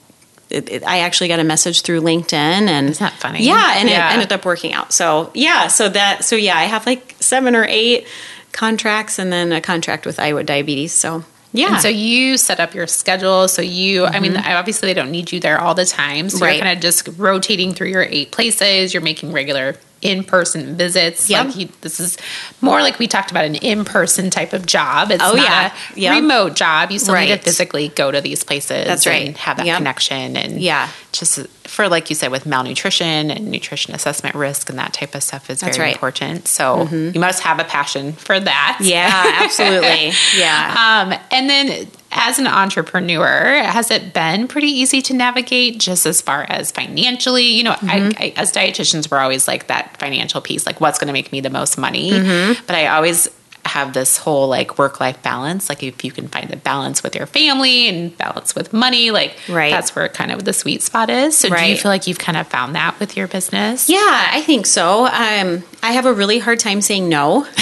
[0.52, 3.46] it, it, I actually got a message through LinkedIn, and is that funny?
[3.46, 4.10] Yeah, and yeah.
[4.10, 4.94] it ended up working out.
[4.94, 8.08] So yeah, so that so yeah, I have like seven or eight
[8.52, 10.94] contracts, and then a contract with Iowa Diabetes.
[10.94, 11.74] So yeah.
[11.74, 13.48] And so you set up your schedule.
[13.48, 14.16] So you, mm-hmm.
[14.16, 14.52] I mean, mm-hmm.
[14.52, 16.30] obviously they don't need you there all the time.
[16.30, 16.56] So right.
[16.56, 18.94] you're kind of just rotating through your eight places.
[18.94, 21.30] You're making regular in-person visits.
[21.30, 21.46] Yep.
[21.46, 22.18] Like you, this is
[22.62, 25.12] more like we talked about an in-person type of job.
[25.12, 25.74] It's oh, not yeah.
[25.96, 26.16] a yep.
[26.16, 26.92] remote job.
[26.92, 27.30] You still right.
[27.30, 28.86] need to physically go to these places.
[28.86, 29.28] That's right.
[29.28, 29.78] And have that yep.
[29.78, 34.80] connection and yeah, just for like you said with malnutrition and nutrition assessment risk and
[34.80, 35.96] that type of stuff is That's very right.
[35.96, 36.48] important.
[36.48, 37.12] So mm-hmm.
[37.14, 38.80] you must have a passion for that.
[38.82, 40.12] Yeah, absolutely.
[40.38, 40.76] yeah.
[40.78, 46.22] Um, and then as an entrepreneur, has it been pretty easy to navigate just as
[46.22, 47.46] far as financially?
[47.46, 47.90] You know, mm-hmm.
[47.90, 51.32] I, I, as dietitians, we're always like that financial piece, like what's going to make
[51.32, 52.12] me the most money.
[52.12, 52.64] Mm-hmm.
[52.68, 53.30] But I always
[53.66, 55.70] have this whole like work life balance.
[55.70, 59.38] Like if you can find the balance with your family and balance with money, like
[59.48, 59.72] right.
[59.72, 61.38] that's where kind of the sweet spot is.
[61.38, 61.66] So right.
[61.66, 63.90] do you feel like you've kind of found that with your business?
[63.90, 65.06] Yeah, I think so.
[65.06, 67.46] Um, I have a really hard time saying no.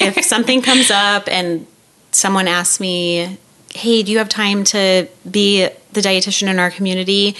[0.00, 1.66] if something comes up and
[2.10, 3.38] someone asks me
[3.74, 7.36] hey, do you have time to be the dietitian in our community?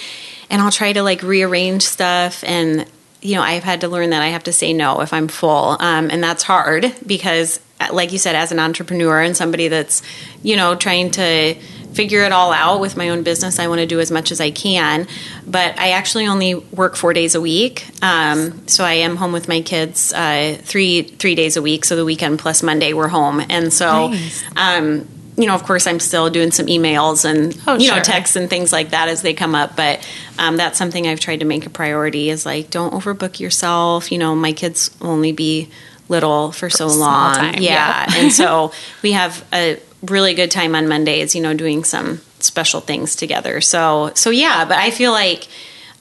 [0.49, 2.43] And I'll try to like rearrange stuff.
[2.45, 2.85] And,
[3.21, 5.77] you know, I've had to learn that I have to say no if I'm full.
[5.79, 7.59] Um, and that's hard because,
[7.91, 10.01] like you said, as an entrepreneur and somebody that's,
[10.43, 11.55] you know, trying to
[11.95, 13.57] figure it all out with my own business.
[13.57, 15.07] I want to do as much as I can,
[15.47, 17.85] but I actually only work four days a week.
[18.03, 21.85] Um, so I am home with my kids uh, three three days a week.
[21.85, 24.43] So the weekend plus Monday we're home, and so nice.
[24.57, 25.07] um,
[25.37, 27.97] you know, of course, I'm still doing some emails and oh, you sure.
[27.97, 29.75] know texts and things like that as they come up.
[29.75, 30.07] But
[30.37, 32.29] um, that's something I've tried to make a priority.
[32.29, 34.11] Is like don't overbook yourself.
[34.11, 35.69] You know, my kids will only be
[36.09, 37.35] little for, for so long.
[37.35, 41.35] Time, yeah, and so we have a really good time on Mondays.
[41.35, 43.61] You know, doing some special things together.
[43.61, 45.47] So so yeah, but I feel like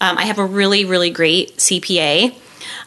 [0.00, 2.34] um, I have a really really great CPA.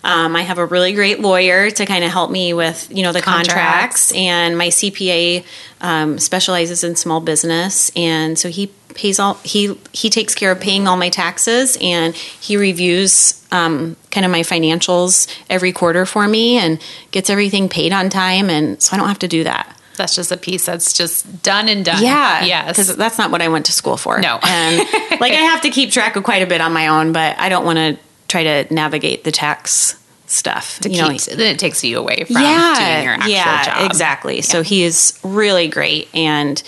[0.04, 3.12] Um, I have a really great lawyer to kind of help me with you know
[3.12, 5.46] the contracts, contracts and my CPA
[5.82, 10.60] um, specializes in small business, and so he pays all he he takes care of
[10.60, 16.28] paying all my taxes, and he reviews um, kind of my financials every quarter for
[16.28, 16.82] me, and
[17.12, 20.32] gets everything paid on time, and so I don't have to do that that's just
[20.32, 22.02] a piece that's just done and done.
[22.02, 22.46] Yeah.
[22.46, 22.70] Yes.
[22.70, 24.20] Because that's not what I went to school for.
[24.22, 24.40] No.
[24.44, 24.78] and
[25.20, 27.50] like I have to keep track of quite a bit on my own, but I
[27.50, 30.80] don't want to try to navigate the tax stuff.
[30.82, 33.64] To you keep, know, then it takes you away from yeah, doing your actual yeah,
[33.66, 33.90] job.
[33.90, 34.36] Exactly.
[34.38, 34.42] Yeah.
[34.42, 36.62] So he is really great and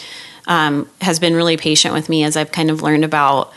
[0.48, 3.54] um, has been really patient with me as I've kind of learned about,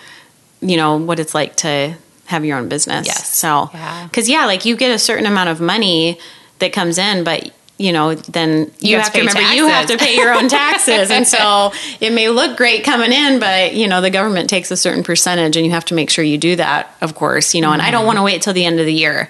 [0.61, 1.97] you know, what it's like to
[2.33, 3.07] have your own business.
[3.07, 3.29] Yes.
[3.29, 3.69] So,
[4.05, 4.41] because yeah.
[4.41, 6.19] yeah, like you get a certain amount of money
[6.59, 9.57] that comes in, but you know, then you, you have, have, to, remember taxes.
[9.57, 11.11] you have to pay your own taxes.
[11.11, 14.77] and so it may look great coming in, but you know, the government takes a
[14.77, 17.73] certain percentage and you have to make sure you do that, of course, you know,
[17.73, 17.89] and mm-hmm.
[17.89, 18.07] I don't mm-hmm.
[18.09, 19.29] want to wait till the end of the year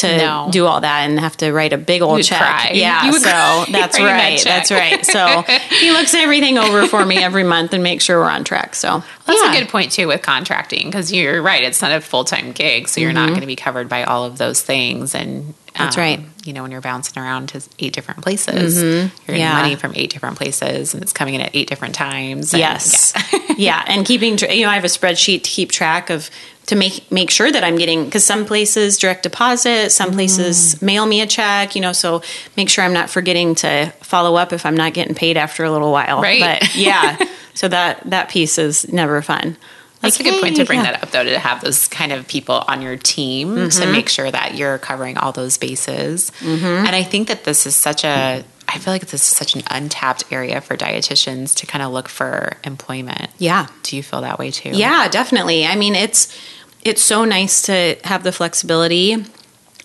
[0.00, 0.48] to no.
[0.50, 2.38] do all that and have to write a big old You'd check.
[2.38, 2.70] Cry.
[2.74, 3.20] Yeah, so
[3.72, 4.38] that's right.
[4.38, 5.04] That that's right.
[5.06, 5.42] So
[5.76, 8.74] he looks everything over for me every month and makes sure we're on track.
[8.74, 9.54] So that's yeah.
[9.54, 11.62] a good point too with contracting because you're right.
[11.62, 13.16] It's not a full time gig, so you're mm-hmm.
[13.16, 15.14] not going to be covered by all of those things.
[15.14, 16.20] And That's um, right.
[16.44, 18.86] You know, when you're bouncing around to eight different places, mm-hmm.
[18.86, 19.60] you're getting yeah.
[19.60, 22.54] money from eight different places, and it's coming in at eight different times.
[22.54, 23.40] And, yes, yeah.
[23.58, 26.30] yeah, and keeping you know, I have a spreadsheet to keep track of
[26.70, 30.82] to make make sure that I'm getting because some places direct deposit, some places mm.
[30.82, 32.22] mail me a check, you know, so
[32.56, 35.70] make sure I'm not forgetting to follow up if I'm not getting paid after a
[35.72, 36.22] little while.
[36.22, 36.40] Right.
[36.40, 37.18] But yeah,
[37.54, 39.56] so that that piece is never fun.
[40.00, 40.92] That's like, a good point to bring yeah.
[40.92, 43.80] that up, though, to have those kind of people on your team mm-hmm.
[43.82, 46.30] to make sure that you're covering all those bases.
[46.38, 46.64] Mm-hmm.
[46.64, 49.62] And I think that this is such a, I feel like this is such an
[49.70, 53.30] untapped area for dietitians to kind of look for employment.
[53.36, 53.66] Yeah.
[53.82, 54.70] Do you feel that way too?
[54.70, 55.66] Yeah, definitely.
[55.66, 56.34] I mean, it's
[56.84, 59.24] it's so nice to have the flexibility.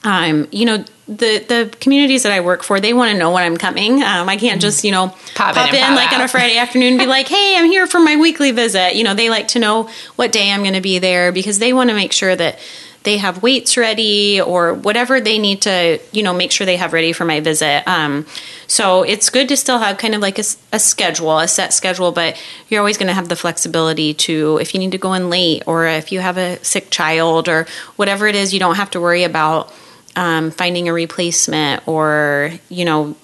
[0.03, 3.43] Um, you know, the the communities that I work for, they want to know when
[3.43, 4.01] I'm coming.
[4.03, 6.15] Um, I can't just you know pop, pop in, in like out.
[6.15, 9.03] on a Friday afternoon and be like, "Hey, I'm here for my weekly visit." You
[9.03, 11.89] know, they like to know what day I'm going to be there because they want
[11.89, 12.59] to make sure that
[13.05, 16.91] they have weights ready or whatever they need to you know make sure they have
[16.91, 17.87] ready for my visit.
[17.87, 18.25] Um,
[18.67, 22.11] so it's good to still have kind of like a, a schedule, a set schedule,
[22.11, 25.29] but you're always going to have the flexibility to if you need to go in
[25.29, 28.91] late or if you have a sick child or whatever it is, you don't have
[28.91, 29.71] to worry about
[30.15, 33.15] um, finding a replacement or you know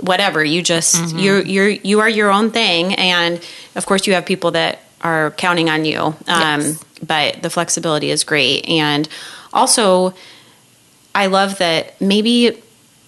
[0.00, 1.18] whatever you just mm-hmm.
[1.18, 3.40] you're you're you are your own thing and
[3.76, 6.00] of course you have people that are counting on you.
[6.00, 6.84] Um, yes.
[7.06, 8.68] but the flexibility is great.
[8.68, 9.08] And
[9.52, 10.14] also
[11.14, 12.60] i love that maybe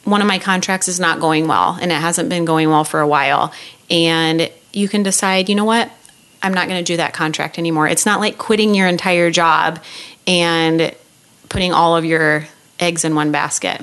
[0.05, 3.01] one of my contracts is not going well and it hasn't been going well for
[3.01, 3.53] a while.
[3.91, 5.91] And you can decide you know what?
[6.43, 7.89] I'm not going to do that contract anymore.
[7.89, 9.83] It's not like quitting your entire job
[10.29, 10.95] and
[11.49, 12.47] putting all of your
[12.79, 13.81] eggs in one basket.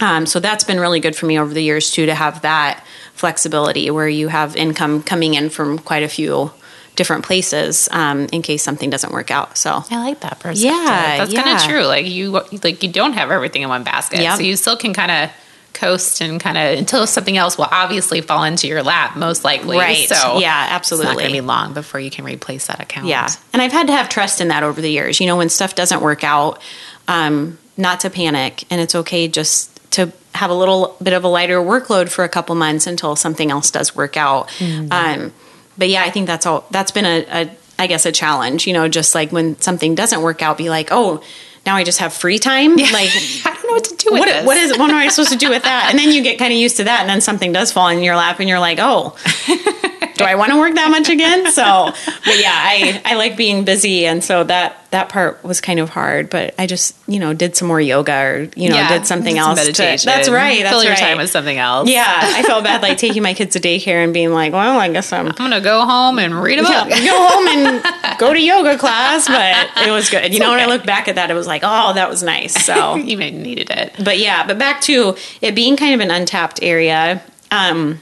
[0.00, 2.82] Um, so that's been really good for me over the years too to have that
[3.12, 6.50] flexibility where you have income coming in from quite a few
[6.96, 9.56] different places um, in case something doesn't work out.
[9.56, 10.64] So I like that perspective.
[10.64, 11.42] Yeah, that's yeah.
[11.42, 11.84] kind of true.
[11.84, 14.36] Like you, like you don't have everything in one basket, yep.
[14.36, 15.36] so you still can kind of
[15.72, 19.78] coast and kind of until something else will obviously fall into your lap, most likely.
[19.78, 20.06] Right.
[20.08, 21.06] So yeah, absolutely.
[21.06, 23.06] It's not going to be long before you can replace that account.
[23.06, 25.20] Yeah, and I've had to have trust in that over the years.
[25.20, 26.60] You know, when stuff doesn't work out.
[27.08, 31.28] Um, not to panic and it's okay just to have a little bit of a
[31.28, 34.48] lighter workload for a couple months until something else does work out.
[34.58, 34.92] Mm-hmm.
[34.92, 35.32] Um,
[35.78, 36.66] but yeah, I think that's all.
[36.70, 38.66] That's been a, a, I guess, a challenge.
[38.66, 41.22] You know, just like when something doesn't work out, be like, oh,
[41.64, 42.78] now I just have free time.
[42.78, 42.90] Yeah.
[42.92, 43.10] Like
[43.44, 44.46] I don't know what to do with what, this.
[44.46, 44.78] What is?
[44.78, 45.88] What am I supposed to do with that?
[45.90, 48.02] And then you get kind of used to that, and then something does fall in
[48.02, 49.16] your lap, and you're like, oh.
[50.22, 51.42] do I want to work that much again?
[51.52, 51.92] So,
[52.24, 54.06] but yeah, I, I like being busy.
[54.06, 57.56] And so that, that part was kind of hard, but I just, you know, did
[57.56, 59.58] some more yoga or, you know, yeah, did something else.
[59.58, 60.10] Meditation.
[60.10, 60.62] To, that's right.
[60.62, 60.98] That's Fill your right.
[60.98, 61.90] time with something else.
[61.90, 62.04] Yeah.
[62.06, 65.12] I felt bad like taking my kids to daycare and being like, well, I guess
[65.12, 66.88] I'm, I'm going to go home and read a book.
[66.88, 69.28] Yeah, go home and go to yoga class.
[69.28, 70.22] But it was good.
[70.22, 70.56] You it's know, okay.
[70.56, 72.64] when I look back at that, it was like, oh, that was nice.
[72.64, 73.94] So you may needed it.
[74.02, 77.22] But yeah, but back to it being kind of an untapped area.
[77.50, 78.00] Um,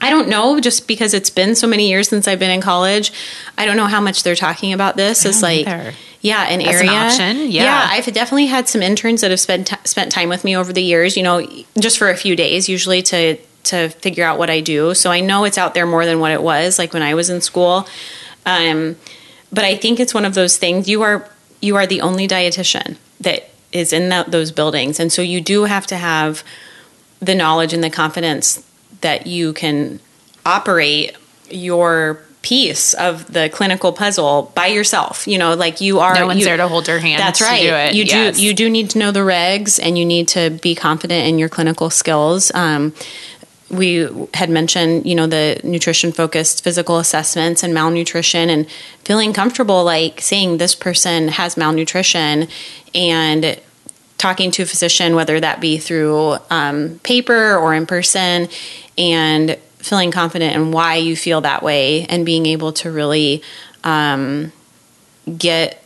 [0.00, 3.12] I don't know, just because it's been so many years since I've been in college.
[3.56, 5.94] I don't know how much they're talking about this It's like, either.
[6.20, 6.90] yeah, an As area.
[6.90, 7.36] An option.
[7.50, 7.64] Yeah.
[7.64, 10.72] yeah, I've definitely had some interns that have spent t- spent time with me over
[10.72, 11.16] the years.
[11.16, 11.46] You know,
[11.78, 14.94] just for a few days, usually to to figure out what I do.
[14.94, 17.30] So I know it's out there more than what it was like when I was
[17.30, 17.88] in school.
[18.44, 18.96] Um,
[19.52, 20.88] but I think it's one of those things.
[20.88, 21.28] You are
[21.60, 25.64] you are the only dietitian that is in that, those buildings, and so you do
[25.64, 26.44] have to have
[27.18, 28.62] the knowledge and the confidence
[29.00, 30.00] that you can
[30.44, 31.16] operate
[31.50, 35.26] your piece of the clinical puzzle by yourself.
[35.26, 36.14] You know, like you are.
[36.14, 37.20] No one's you, there to hold your hand.
[37.20, 37.90] That's right.
[37.90, 38.36] Do you yes.
[38.36, 38.44] do.
[38.44, 41.48] You do need to know the regs, and you need to be confident in your
[41.48, 42.52] clinical skills.
[42.54, 42.94] Um,
[43.68, 48.70] we had mentioned, you know, the nutrition focused physical assessments and malnutrition, and
[49.04, 52.46] feeling comfortable, like saying this person has malnutrition,
[52.94, 53.60] and
[54.18, 58.48] talking to a physician, whether that be through um, paper or in person,
[58.96, 63.42] and feeling confident in why you feel that way, and being able to really
[63.84, 64.52] um,
[65.36, 65.82] get,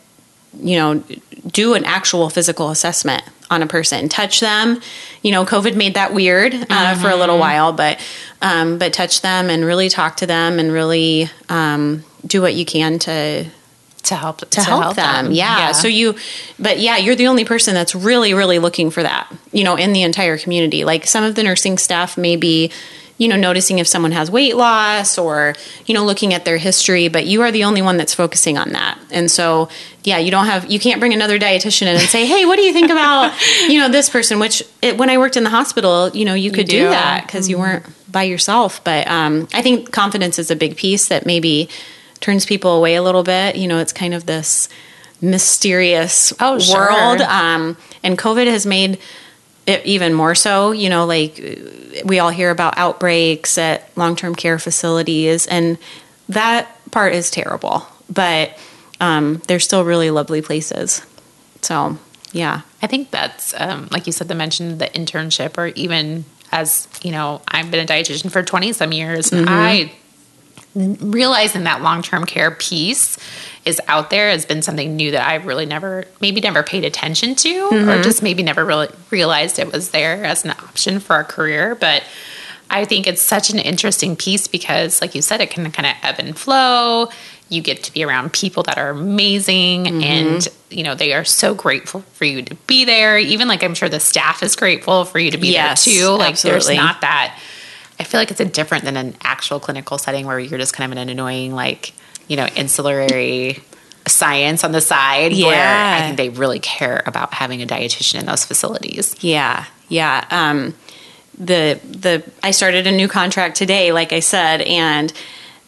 [0.54, 1.02] you know,
[1.46, 4.80] do an actual physical assessment on a person, touch them.
[5.22, 7.02] You know, COVID made that weird uh, mm-hmm.
[7.02, 7.40] for a little mm-hmm.
[7.40, 8.00] while, but
[8.40, 12.64] um, but touch them and really talk to them and really um, do what you
[12.64, 13.46] can to
[14.02, 15.26] to help to, to help, help, them.
[15.26, 15.32] them.
[15.32, 15.58] Yeah.
[15.58, 15.72] yeah.
[15.72, 16.16] So you,
[16.58, 19.32] but yeah, you're the only person that's really, really looking for that.
[19.52, 20.84] You know, in the entire community.
[20.84, 22.70] Like some of the nursing staff may be,
[23.18, 25.54] you know, noticing if someone has weight loss or
[25.86, 28.70] you know looking at their history, but you are the only one that's focusing on
[28.70, 28.98] that.
[29.10, 29.68] And so,
[30.04, 32.62] yeah, you don't have you can't bring another dietitian in and say, hey, what do
[32.62, 33.34] you think about
[33.68, 34.38] you know this person?
[34.38, 36.84] Which it, when I worked in the hospital, you know, you could you do.
[36.84, 36.90] do.
[36.90, 37.50] that because mm-hmm.
[37.50, 38.82] you weren't by yourself.
[38.82, 41.68] But um, I think confidence is a big piece that maybe
[42.20, 43.56] turns people away a little bit.
[43.56, 44.68] You know, it's kind of this
[45.20, 47.20] mysterious oh, world.
[47.20, 48.98] Um, and COVID has made
[49.66, 51.40] it, even more so, you know, like
[52.04, 55.78] we all hear about outbreaks at long term care facilities, and
[56.28, 57.86] that part is terrible.
[58.08, 58.58] But
[59.00, 61.04] um, they're still really lovely places.
[61.62, 61.98] So,
[62.32, 62.62] yeah.
[62.82, 67.12] I think that's, um, like you said, the mention the internship, or even as, you
[67.12, 69.30] know, I've been a dietitian for 20 some years.
[69.30, 69.48] Mm-hmm.
[69.48, 69.92] I
[70.74, 73.18] realizing that long term care piece
[73.64, 77.34] is out there has been something new that I've really never, maybe never paid attention
[77.36, 77.88] to, mm-hmm.
[77.88, 81.74] or just maybe never really realized it was there as an option for a career.
[81.74, 82.02] But
[82.70, 85.94] I think it's such an interesting piece because, like you said, it can kind of
[86.02, 87.08] ebb and flow.
[87.48, 90.02] You get to be around people that are amazing mm-hmm.
[90.02, 93.18] and, you know, they are so grateful for you to be there.
[93.18, 96.08] Even like I'm sure the staff is grateful for you to be yes, there too.
[96.10, 96.76] Like absolutely.
[96.76, 97.38] there's not that
[98.00, 100.90] I feel like it's a different than an actual clinical setting where you're just kind
[100.90, 101.92] of an annoying, like,
[102.28, 103.62] you know, ancillary
[104.08, 105.34] science on the side.
[105.34, 105.46] Yeah.
[105.46, 109.14] Where I think they really care about having a dietitian in those facilities.
[109.20, 109.66] Yeah.
[109.90, 110.26] Yeah.
[110.30, 110.74] Um,
[111.38, 115.12] the, the, I started a new contract today, like I said, and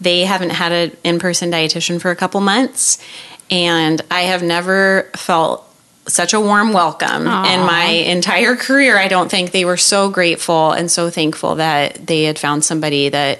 [0.00, 2.98] they haven't had an in person dietitian for a couple months.
[3.50, 5.68] And I have never felt
[6.06, 7.54] such a warm welcome Aww.
[7.54, 8.98] in my entire career.
[8.98, 13.08] I don't think they were so grateful and so thankful that they had found somebody
[13.08, 13.38] that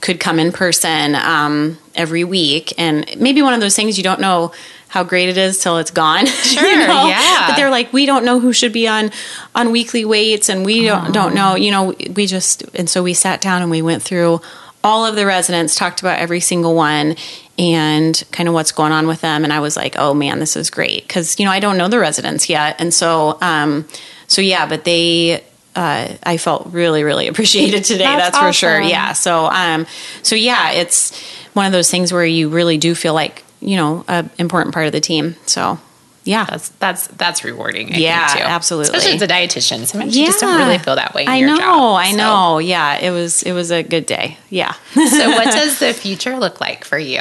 [0.00, 2.72] could come in person um, every week.
[2.78, 4.52] And maybe one of those things you don't know
[4.88, 6.26] how great it is till it's gone.
[6.44, 7.06] Sure, you know?
[7.08, 7.48] yeah.
[7.48, 9.10] But they're like, we don't know who should be on
[9.54, 11.56] on weekly weights, and we don't don't know.
[11.56, 14.40] You know, we just and so we sat down and we went through
[14.84, 17.16] all of the residents, talked about every single one,
[17.58, 19.44] and kind of what's going on with them.
[19.44, 21.88] And I was like, oh man, this is great because you know I don't know
[21.88, 23.86] the residents yet, and so um,
[24.26, 25.44] so yeah, but they.
[25.76, 28.04] Uh, I felt really, really appreciated today.
[28.04, 28.48] That's, that's awesome.
[28.48, 28.80] for sure.
[28.80, 29.12] Yeah.
[29.12, 29.88] So, um,
[30.22, 31.20] so yeah, it's
[31.52, 34.86] one of those things where you really do feel like you know an important part
[34.86, 35.34] of the team.
[35.46, 35.80] So
[36.24, 37.94] yeah, that's that's that's rewarding.
[37.94, 38.96] I yeah, absolutely.
[38.96, 40.22] Especially as a dietitian, sometimes yeah.
[40.22, 41.26] you just don't really feel that way.
[41.26, 42.16] I know, job, I so.
[42.16, 42.58] know.
[42.58, 44.38] Yeah, it was it was a good day.
[44.48, 44.72] Yeah.
[44.94, 47.20] so, what does the future look like for you?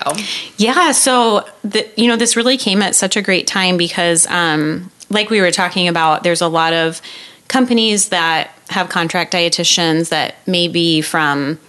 [0.55, 4.89] Yeah, so the, you know, this really came at such a great time because, um,
[5.09, 7.01] like we were talking about, there's a lot of
[7.49, 11.59] companies that have contract dietitians that may be from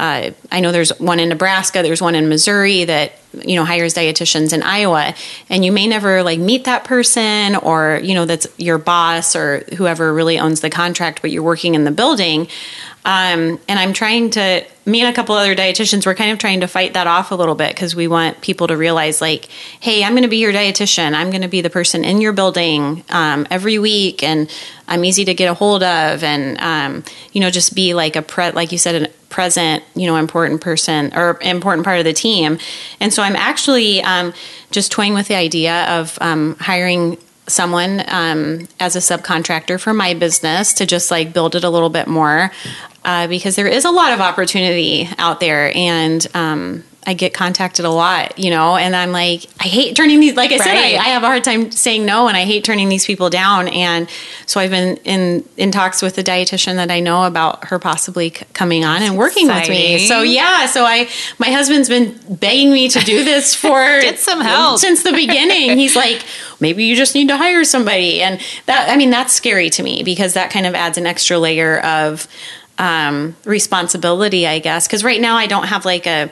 [0.00, 3.12] uh, I know there's one in Nebraska, there's one in Missouri that
[3.44, 5.14] you know hires dietitians in Iowa,
[5.50, 9.58] and you may never like meet that person or you know that's your boss or
[9.76, 12.48] whoever really owns the contract, but you're working in the building.
[13.04, 16.60] Um, and I'm trying to, me and a couple other dietitians, we're kind of trying
[16.60, 19.46] to fight that off a little bit because we want people to realize, like,
[19.80, 21.14] hey, I'm going to be your dietitian.
[21.14, 24.52] I'm going to be the person in your building um, every week, and
[24.86, 28.22] I'm easy to get a hold of, and um, you know, just be like a
[28.22, 32.12] pre, like you said, a present, you know, important person or important part of the
[32.12, 32.58] team.
[32.98, 34.34] And so I'm actually um,
[34.70, 37.16] just toying with the idea of um, hiring
[37.50, 41.90] someone um, as a subcontractor for my business to just like build it a little
[41.90, 42.50] bit more
[43.04, 47.86] uh, because there is a lot of opportunity out there and um, I get contacted
[47.86, 50.64] a lot, you know, and I'm like, I hate turning these, like I right.
[50.64, 53.30] said, I, I, have a hard time saying no and I hate turning these people
[53.30, 53.68] down.
[53.68, 54.06] And
[54.44, 58.30] so I've been in, in talks with a dietitian that I know about her possibly
[58.30, 59.70] c- coming on and working exciting.
[59.70, 60.06] with me.
[60.06, 64.42] So yeah, so I, my husband's been begging me to do this for get some
[64.42, 65.78] help since the beginning.
[65.78, 66.22] He's like,
[66.60, 68.20] maybe you just need to hire somebody.
[68.20, 71.38] And that, I mean, that's scary to me because that kind of adds an extra
[71.38, 72.28] layer of,
[72.76, 74.86] um, responsibility, I guess.
[74.86, 76.30] Cause right now I don't have like a,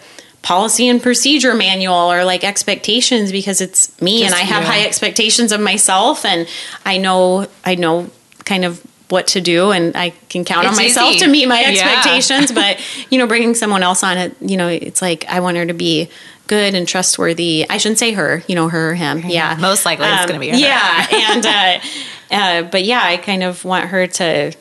[0.49, 4.87] policy and procedure manual or like expectations because it's me Just and I have high
[4.87, 6.49] expectations of myself and
[6.87, 8.09] I know I know
[8.47, 11.27] kind of what to do and I can count it's on myself easy.
[11.27, 12.55] to meet my expectations yeah.
[12.55, 12.81] but
[13.11, 15.75] you know bringing someone else on it you know it's like I want her to
[15.75, 16.09] be
[16.47, 17.67] good and trustworthy.
[17.69, 19.25] I shouldn't say her you know her or him.
[19.27, 19.55] Yeah.
[19.61, 20.57] most likely um, it's going to be her.
[20.57, 21.87] yeah and uh,
[22.31, 24.53] uh, but yeah I kind of want her to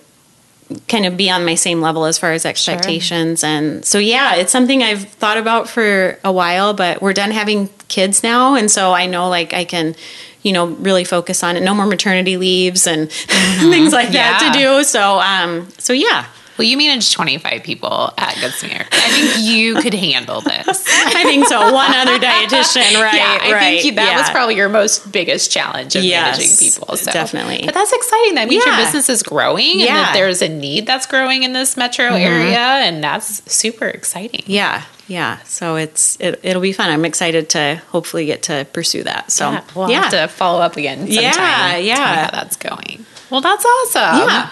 [0.88, 3.42] kind of be on my same level as far as expectations.
[3.42, 3.50] Sure.
[3.50, 7.70] And so, yeah, it's something I've thought about for a while, but we're done having
[7.88, 8.56] kids now.
[8.56, 9.96] And so I know like I can,
[10.44, 11.64] you know, really focus on it.
[11.64, 13.70] No more maternity leaves and mm-hmm.
[13.72, 14.40] things like yeah.
[14.40, 14.84] that to do.
[14.84, 16.26] So, um, so yeah.
[16.58, 18.88] Well, you manage 25 people at Good Samaritan.
[18.92, 20.84] I think you could handle this.
[20.88, 21.72] I think so.
[21.72, 23.14] One other dietitian, right?
[23.14, 24.20] Yeah, I right, think you, that yeah.
[24.20, 26.98] was probably your most biggest challenge of yes, managing people.
[26.98, 27.12] So.
[27.12, 27.62] Definitely.
[27.66, 28.36] But that's exciting.
[28.36, 28.78] That means yeah.
[28.78, 32.16] your business is growing and that there's a need that's growing in this metro mm-hmm.
[32.16, 32.58] area.
[32.58, 34.44] And that's super exciting.
[34.48, 34.84] Yeah.
[35.08, 35.38] Yeah.
[35.44, 36.90] So it's, it, will be fun.
[36.90, 39.32] I'm excited to hopefully get to pursue that.
[39.32, 39.64] So yeah.
[39.76, 41.24] We'll have to follow up again sometime.
[41.24, 41.78] Yeah.
[41.78, 42.26] Yeah.
[42.26, 43.06] how that's going.
[43.30, 44.28] Well, that's awesome.
[44.28, 44.50] Yeah.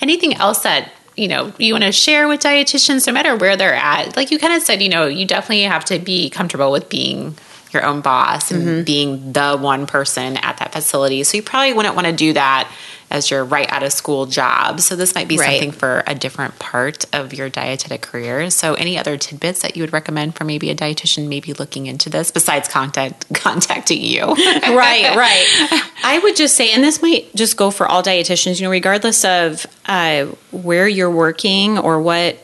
[0.00, 3.74] Anything else that you know you want to share with dietitians no matter where they're
[3.74, 4.16] at.
[4.16, 7.36] Like you kind of said you know you definitely have to be comfortable with being
[7.76, 8.82] your own boss and mm-hmm.
[8.84, 11.22] being the one person at that facility.
[11.24, 12.70] So you probably wouldn't want to do that
[13.10, 14.80] as your right out of school job.
[14.80, 15.50] So this might be right.
[15.50, 18.50] something for a different part of your dietetic career.
[18.50, 22.10] So any other tidbits that you would recommend for maybe a dietitian maybe looking into
[22.10, 24.24] this besides contact contacting you?
[24.24, 24.34] right,
[25.16, 25.92] right.
[26.02, 29.24] I would just say, and this might just go for all dietitians, you know, regardless
[29.24, 32.38] of uh, where you're working or what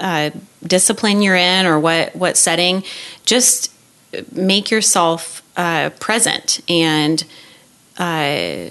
[0.00, 0.30] uh,
[0.64, 2.82] discipline you're in or what what setting,
[3.24, 3.70] just
[4.32, 7.24] make yourself uh, present and
[7.98, 8.68] uh,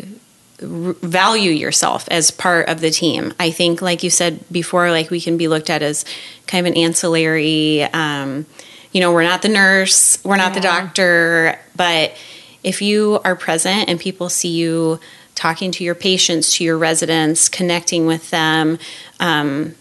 [0.60, 3.34] value yourself as part of the team.
[3.40, 6.06] I think, like you said before, like we can be looked at as
[6.48, 7.84] kind of an ancillary.
[7.84, 8.46] Um,
[8.92, 10.56] you know, we're not the nurse, we're not yeah.
[10.56, 12.16] the doctor, but
[12.64, 15.00] if you are present and people see you
[15.34, 18.78] talking to your patients, to your residents, connecting with them,
[19.20, 19.74] um,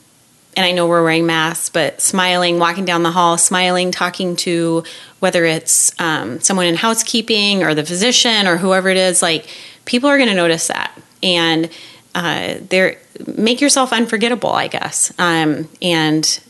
[0.56, 4.84] and I know we're wearing masks, but smiling, walking down the hall, smiling, talking to
[5.20, 9.46] whether it's um, someone in housekeeping or the physician or whoever it is, like
[9.84, 10.98] people are going to notice that.
[11.22, 11.70] And
[12.14, 12.98] uh, they're,
[13.36, 15.12] make yourself unforgettable, I guess.
[15.18, 16.40] Um, and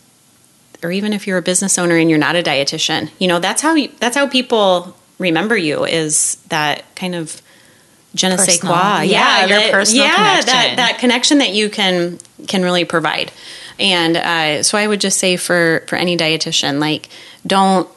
[0.82, 3.60] or even if you're a business owner and you're not a dietitian, you know that's
[3.60, 7.42] how you, that's how people remember you is that kind of
[8.14, 9.02] je ne sais quoi.
[9.02, 10.46] Yeah, yeah your that, personal yeah, connection.
[10.46, 13.30] that that connection that you can can really provide.
[13.80, 17.08] And uh, so I would just say for for any dietitian, like
[17.46, 17.88] don't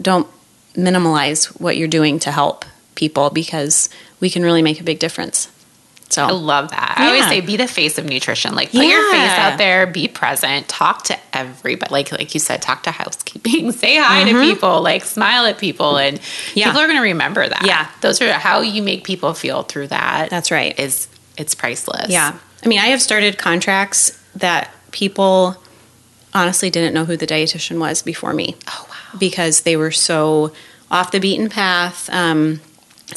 [0.00, 0.28] don't
[0.74, 2.64] minimalize what you're doing to help
[2.94, 3.88] people because
[4.20, 5.50] we can really make a big difference.
[6.10, 6.96] So I love that.
[6.98, 7.04] Yeah.
[7.04, 8.54] I always say be the face of nutrition.
[8.54, 8.90] Like put yeah.
[8.90, 11.92] your face out there, be present, talk to everybody.
[11.92, 14.36] Like like you said, talk to housekeeping, say hi mm-hmm.
[14.36, 16.20] to people, like smile at people and
[16.54, 16.66] yeah.
[16.66, 17.64] people are going to remember that.
[17.64, 17.88] Yeah.
[18.00, 20.30] Those are how you make people feel through that.
[20.30, 20.78] That's right.
[20.78, 22.10] Is it's priceless.
[22.10, 22.36] Yeah.
[22.62, 25.56] I mean, I have started contracts that people
[26.32, 28.56] honestly didn't know who the dietitian was before me.
[28.68, 29.18] Oh wow!
[29.18, 30.52] Because they were so
[30.90, 32.08] off the beaten path.
[32.10, 32.60] Um,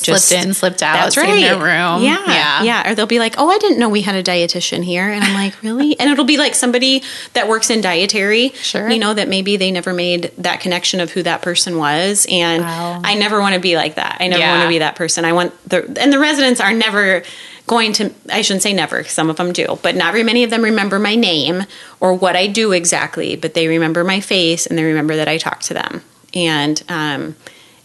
[0.02, 0.96] just, slipped in, slipped out.
[0.96, 1.30] That's right.
[1.30, 2.02] In their room.
[2.02, 2.92] Yeah, yeah, yeah.
[2.92, 5.36] Or they'll be like, "Oh, I didn't know we had a dietitian here," and I'm
[5.36, 7.04] like, "Really?" and it'll be like somebody
[7.34, 8.50] that works in dietary.
[8.50, 8.90] Sure.
[8.90, 12.64] You know that maybe they never made that connection of who that person was, and
[12.64, 13.02] wow.
[13.04, 14.18] I never want to be like that.
[14.20, 14.58] I never yeah.
[14.58, 15.26] want to be that person.
[15.26, 17.24] I want the and the residents are never
[17.68, 20.50] going to, I shouldn't say never, some of them do, but not very many of
[20.50, 21.64] them remember my name
[22.00, 25.38] or what I do exactly, but they remember my face and they remember that I
[25.38, 26.04] talk to them.
[26.34, 27.36] And, um,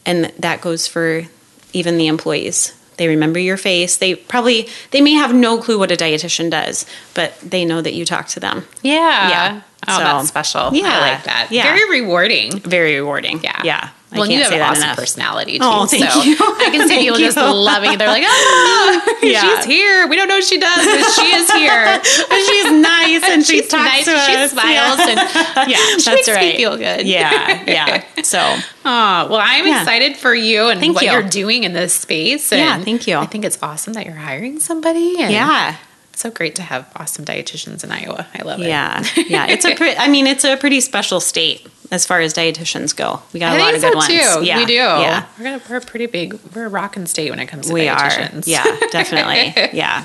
[0.04, 1.24] and that goes for
[1.72, 2.74] even the employees.
[2.96, 3.96] They remember your face.
[3.96, 7.94] They probably they may have no clue what a dietitian does, but they know that
[7.94, 8.64] you talk to them.
[8.82, 9.28] Yeah.
[9.28, 9.62] Yeah.
[9.86, 10.74] Oh, so, that's special.
[10.74, 10.88] Yeah.
[10.88, 11.48] I like that.
[11.52, 11.62] Yeah.
[11.62, 12.58] Very rewarding.
[12.58, 13.40] Very rewarding.
[13.44, 13.62] Yeah.
[13.62, 13.90] Yeah.
[14.10, 14.96] Well, you have an awesome enough.
[14.96, 15.82] personality oh, too.
[15.82, 16.36] Oh, thank so you.
[16.40, 17.98] I can see people just loving it.
[17.98, 19.40] They're like, oh, yeah.
[19.40, 20.06] she's here.
[20.08, 21.84] We don't know what she does, but she is here.
[21.84, 24.08] but she's nice and she she's nice.
[24.08, 25.08] And she smiles yeah.
[25.08, 26.54] and yeah, she that's makes right.
[26.54, 27.06] me feel good.
[27.06, 28.22] Yeah, yeah.
[28.22, 29.80] So, oh, well, I'm yeah.
[29.80, 31.10] excited for you and thank what you.
[31.10, 32.50] are doing in this space.
[32.52, 33.16] And yeah, thank you.
[33.16, 35.16] I think it's awesome that you're hiring somebody.
[35.18, 35.76] yeah,
[36.12, 38.26] so great to have awesome dietitians in Iowa.
[38.34, 38.68] I love it.
[38.68, 39.46] Yeah, yeah.
[39.48, 43.22] It's a, pre- I mean, it's a pretty special state as far as dietitians go.
[43.32, 44.08] We got a I lot of so good ones.
[44.08, 44.44] Too.
[44.44, 44.74] Yeah, we do.
[44.74, 46.38] Yeah, we're, gonna, we're a pretty big.
[46.54, 48.46] We're a rockin' state when it comes to we dietitians.
[48.46, 48.50] Are.
[48.50, 49.54] Yeah, definitely.
[49.76, 50.04] yeah.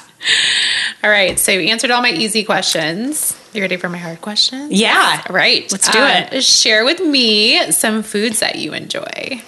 [1.04, 1.38] All right.
[1.38, 3.38] So you answered all my easy questions.
[3.54, 4.72] You ready for my hard questions?
[4.72, 5.24] Yeah.
[5.30, 5.70] All right.
[5.72, 6.44] Let's do uh, it.
[6.44, 9.42] Share with me some foods that you enjoy.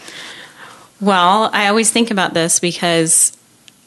[0.99, 3.35] Well, I always think about this because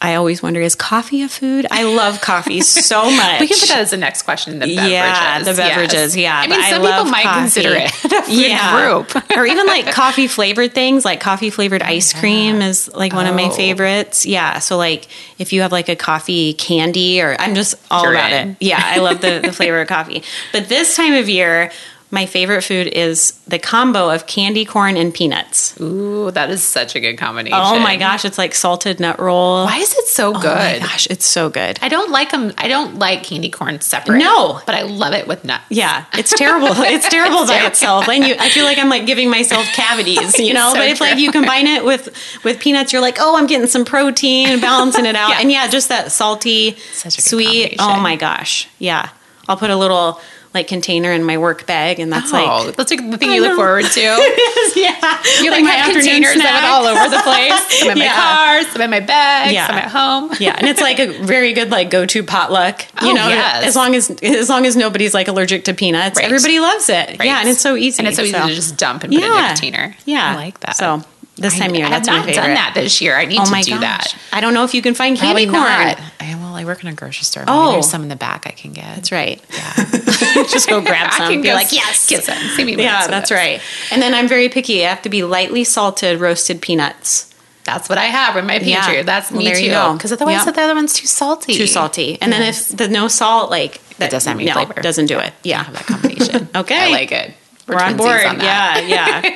[0.01, 1.67] I always wonder is coffee a food?
[1.71, 3.41] I love coffee so much.
[3.41, 4.61] we can put that as the next question.
[4.61, 6.17] The beverages, yeah, the beverages, yes.
[6.17, 6.39] yeah.
[6.39, 7.41] I mean, some I people might coffee.
[7.41, 9.05] consider it a food yeah.
[9.05, 13.13] group, or even like coffee flavored things, like coffee flavored oh ice cream is like
[13.13, 13.31] one oh.
[13.31, 13.51] of my oh.
[13.51, 14.25] favorites.
[14.25, 18.13] Yeah, so like if you have like a coffee candy, or I'm just all You're
[18.13, 18.51] about in.
[18.51, 18.57] it.
[18.61, 20.23] Yeah, I love the the flavor of coffee.
[20.53, 21.73] But this time of year,
[22.11, 25.79] my favorite food is the combo of candy corn and peanuts.
[25.79, 27.59] Ooh, that is such a good combination.
[27.61, 29.65] Oh my gosh, it's like salted nut roll.
[29.65, 30.45] Why is it so good?
[30.47, 31.79] Oh my gosh, it's so good.
[31.83, 32.55] I don't like them.
[32.57, 34.19] I don't like candy corn separate.
[34.19, 35.65] No, but I love it with nuts.
[35.69, 36.69] Yeah, it's terrible.
[36.73, 40.55] it's terrible by itself, and you, I feel like I'm like giving myself cavities, you
[40.55, 40.71] know.
[40.73, 41.09] so but if true.
[41.09, 42.09] like you combine it with
[42.43, 45.41] with peanuts, you're like, oh, I'm getting some protein, balancing it out, yeah.
[45.41, 47.77] and yeah, just that salty, sweet.
[47.79, 49.11] Oh my gosh, yeah.
[49.47, 50.21] I'll put a little
[50.55, 53.43] like container in my work bag, and that's oh, like that's like the thing you
[53.43, 54.01] look forward to.
[54.77, 56.49] yeah, you like, like have containers snack.
[56.49, 57.79] of it all over the place.
[57.79, 58.07] Some in yeah.
[58.07, 59.67] my car, some in my bag, yeah.
[59.67, 60.37] some at home.
[60.41, 62.83] yeah, and it's like a very good like go to potluck.
[63.03, 63.65] You oh, know, yes.
[63.65, 66.25] as long as as long as nobody's like allergic to peanuts, right.
[66.25, 67.19] everybody loves it.
[67.19, 67.23] Right.
[67.23, 68.01] Yeah, and it's so easy.
[68.01, 69.39] And it's so easy to just dump and put yeah.
[69.39, 69.97] in a container.
[70.07, 70.77] Yeah, I like that.
[70.77, 71.03] So
[71.39, 71.87] this time of year.
[71.87, 73.17] I have not done that this year.
[73.17, 73.81] I need oh to do gosh.
[73.81, 74.15] that.
[74.33, 75.57] I don't know if you can find candy corn.
[75.59, 77.45] I will I work in a grocery store.
[77.47, 77.73] Oh.
[77.73, 78.95] There's some in the back I can get.
[78.97, 79.43] That's right.
[79.53, 79.75] Yeah.
[80.45, 81.33] Just go grab I some.
[81.33, 82.09] can Be like, yes.
[82.09, 82.37] get some.
[82.57, 83.61] Save me Yeah, that's right.
[83.91, 84.85] And then I'm very picky.
[84.85, 87.33] I have to be lightly salted roasted peanuts.
[87.65, 88.97] That's what I have in my pantry.
[88.97, 89.03] Yeah.
[89.03, 89.93] That's Well, me too.
[89.93, 90.55] Because otherwise, Yep.
[90.55, 91.55] the other one's too salty.
[91.55, 92.17] Too salty.
[92.21, 92.69] And Yes.
[92.71, 94.81] then if the no salt, like that doesn't have any no, flavor.
[94.81, 95.33] Doesn't do it.
[95.43, 96.49] yeah, have that combination.
[96.55, 96.79] Okay.
[96.79, 97.35] I like it.
[97.67, 98.21] We're, on board.
[98.25, 98.87] that.
[98.89, 99.31] Yeah, yeah.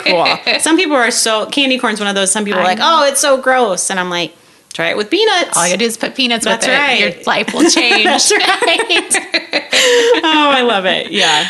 [0.46, 0.58] Cool.
[0.60, 2.32] some people are so candy corn's one of those.
[2.32, 3.00] Some people are like, know.
[3.02, 3.90] oh, it's so gross.
[3.90, 4.34] And I'm like,
[4.72, 5.56] try it with peanuts.
[5.56, 6.78] All you gotta do is put peanuts That's with it.
[6.78, 7.00] right.
[7.00, 8.04] Your life will change.
[8.04, 9.18] That's right.
[10.24, 11.10] oh, I love it.
[11.12, 11.48] Yeah.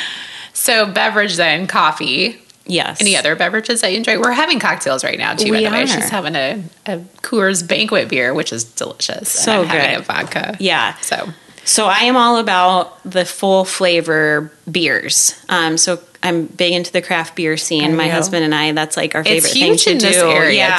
[0.53, 2.39] So beverage then, coffee.
[2.65, 3.01] Yes.
[3.01, 4.21] Any other beverages that you enjoy?
[4.21, 5.47] We're having cocktails right now too.
[5.51, 5.87] by We the way, are.
[5.87, 9.29] she's having a, a Coors Banquet beer, which is delicious.
[9.31, 10.07] So and I'm having good.
[10.07, 10.57] vodka.
[10.61, 10.95] Yeah.
[10.99, 11.29] So
[11.65, 15.35] So I am all about the full flavor beers.
[15.49, 17.97] Um, so I'm big into the craft beer scene.
[17.97, 20.07] My husband and I, that's like our favorite thing to in do.
[20.07, 20.77] this area, yeah.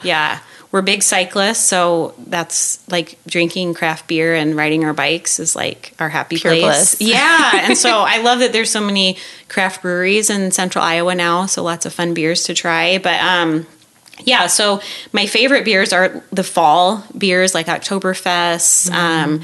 [0.00, 0.06] too.
[0.08, 0.40] Yeah.
[0.72, 5.92] We're big cyclists, so that's like drinking craft beer and riding our bikes is like
[6.00, 6.94] our happy Pure place.
[6.94, 7.10] bliss.
[7.10, 9.18] Yeah, and so I love that there's so many
[9.48, 12.96] craft breweries in Central Iowa now, so lots of fun beers to try.
[12.96, 13.66] But um,
[14.24, 14.80] yeah, so
[15.12, 18.94] my favorite beers are the fall beers like Oktoberfest, Mm-hmm.
[18.94, 19.42] um,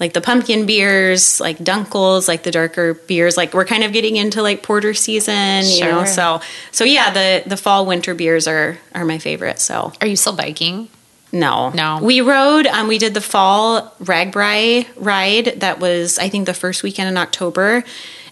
[0.00, 3.36] like the pumpkin beers, like Dunkels, like the darker beers.
[3.36, 6.04] Like we're kind of getting into like porter season, you know.
[6.04, 6.40] So
[6.72, 9.58] so yeah, the the fall winter beers are are my favorite.
[9.58, 10.88] So are you still biking?
[11.30, 11.98] no, No.
[12.02, 12.66] We rode.
[12.66, 15.60] Um, we did the fall RAGBRAI ride.
[15.60, 17.84] That was I think the first weekend in October,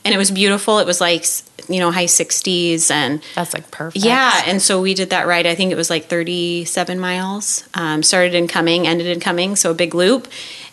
[0.05, 0.79] and it was beautiful.
[0.79, 1.27] It was like
[1.69, 4.05] you know high sixties and That's like perfect.
[4.05, 5.47] yeah, and so we did that ride.
[5.47, 7.65] I think it was like 37 miles.
[7.75, 10.29] Um, started in Cumming ended in Cumming so a big loop,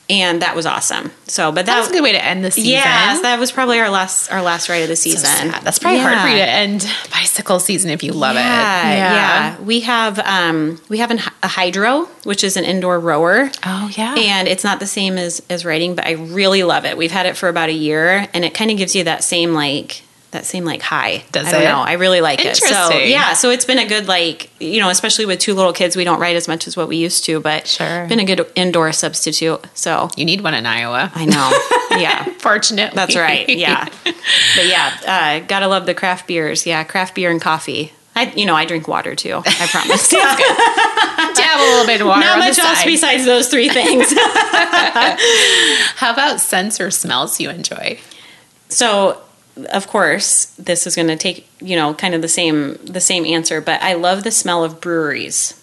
[0.09, 1.11] and that was awesome.
[1.27, 2.71] So, but That was a good way to end the season.
[2.71, 5.21] yeah, that was probably our last our last ride of the season.
[5.21, 5.63] sad.
[5.63, 8.97] That's probably hard for you to end bicycle season if you love yeah, it.
[8.97, 13.49] yeah, We have um, we have an, a Hydrow, which is an indoor rower.
[13.65, 14.15] Oh yeah.
[14.15, 16.97] And it's not the same as as riding, but I really love it.
[16.97, 19.53] We've had it for about a year, and it kind of gives you that same
[19.53, 20.03] like
[20.33, 21.23] that seem like high.
[21.31, 21.65] Does I don't it?
[21.65, 21.79] know.
[21.79, 22.57] I really like it.
[22.57, 25.95] So yeah, so it's been a good like you know, especially with two little kids,
[25.95, 28.05] we don't write as much as what we used to, but Sure.
[28.07, 29.61] been a good indoor substitute.
[29.73, 31.11] So you need one in Iowa.
[31.15, 31.51] I know,
[32.01, 32.25] yeah.
[32.39, 32.95] Fortunately.
[32.95, 33.47] That's right.
[33.49, 33.87] Yeah.
[34.55, 34.91] But yeah,
[35.41, 36.65] uh, gotta love the craft beers.
[36.65, 37.91] Yeah, craft beer and coffee.
[38.15, 39.41] I, you know, I drink water too.
[39.45, 40.07] I promise.
[40.09, 42.21] Dab a little bit of water.
[42.21, 44.13] Not much else besides those three things.
[45.95, 47.99] How about scents or smells you enjoy?
[48.69, 49.21] so,
[49.69, 53.25] of course, this is going to take you know kind of the same the same
[53.25, 55.59] answer, but I love the smell of breweries.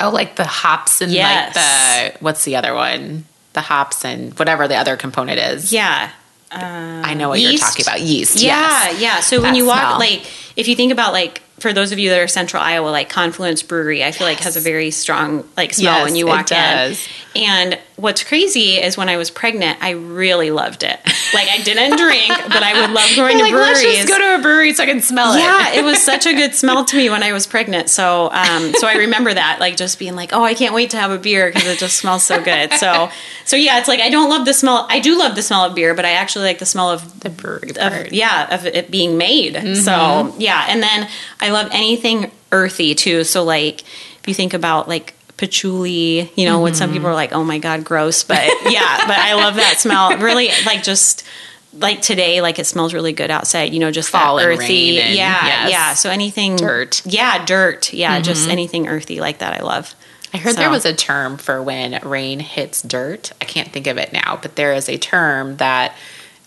[0.00, 1.54] Oh, like the hops and Yes.
[1.54, 3.24] like the what's the other one?
[3.52, 5.72] The hops and whatever the other component is.
[5.72, 6.10] Yeah.
[6.52, 7.52] I know what yeast?
[7.52, 8.00] you're talking about.
[8.00, 8.40] Yeast.
[8.42, 9.00] Yeah, yes.
[9.00, 9.20] yeah.
[9.20, 9.98] So when you walk, smell.
[10.00, 10.26] like,
[10.56, 13.62] if you think about like for those of you that are Central Iowa, like Confluence
[13.62, 16.46] Brewery, I feel like has a very strong like smell Yes, when you it walk
[16.46, 17.06] does.
[17.34, 17.42] in.
[17.42, 20.98] And what's crazy is when I was pregnant, I really loved it.
[21.32, 23.84] Like I didn't drink, but I would love going You're to like, breweries.
[23.84, 25.38] let's just go to a brewery so I can smell it.
[25.38, 27.88] yeah, it was such a good smell to me when I was pregnant.
[27.88, 30.96] So, um, so I remember that, like, just being like, "Oh, I can't wait to
[30.96, 33.10] have a beer because it just smells so good." So,
[33.44, 34.88] so yeah, it's like I don't love the smell.
[34.90, 37.30] I do love the smell of beer, but I actually like the smell of the
[37.30, 41.08] brewery of, yeah of it being made so yeah and then
[41.40, 43.24] i love anything earthy too.
[43.24, 46.96] So like if you think about like patchouli you know when some mm-hmm.
[46.96, 50.16] people are like oh my god gross but yeah but i love that smell.
[50.18, 51.24] Really like just
[51.72, 54.74] like today like it smells really good outside you know just Fall that and earthy.
[54.74, 55.70] yeah yes.
[55.70, 57.00] yeah so anything Dirt.
[57.06, 57.92] yeah dirt.
[57.92, 58.50] Yeah just mm-hmm.
[58.50, 59.94] anything earthy like that i love.
[60.32, 63.32] I heard So- there was a term for when rain hits dirt.
[63.40, 65.94] I can't think of it now, but there is a term that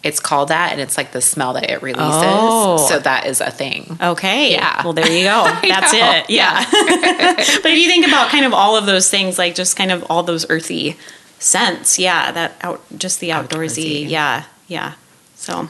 [0.03, 2.03] it's called that, and it's like the smell that it releases.
[2.11, 2.85] Oh.
[2.89, 3.97] So that is a thing.
[4.01, 4.51] Okay.
[4.51, 4.83] Yeah.
[4.83, 5.43] Well, there you go.
[5.67, 6.29] That's it.
[6.29, 6.63] Yeah.
[6.71, 10.03] but if you think about kind of all of those things, like just kind of
[10.09, 10.97] all those earthy
[11.39, 14.09] scents, yeah, that out, just the outdoorsy, Outdoorsy.
[14.09, 14.93] yeah, yeah.
[15.35, 15.69] So,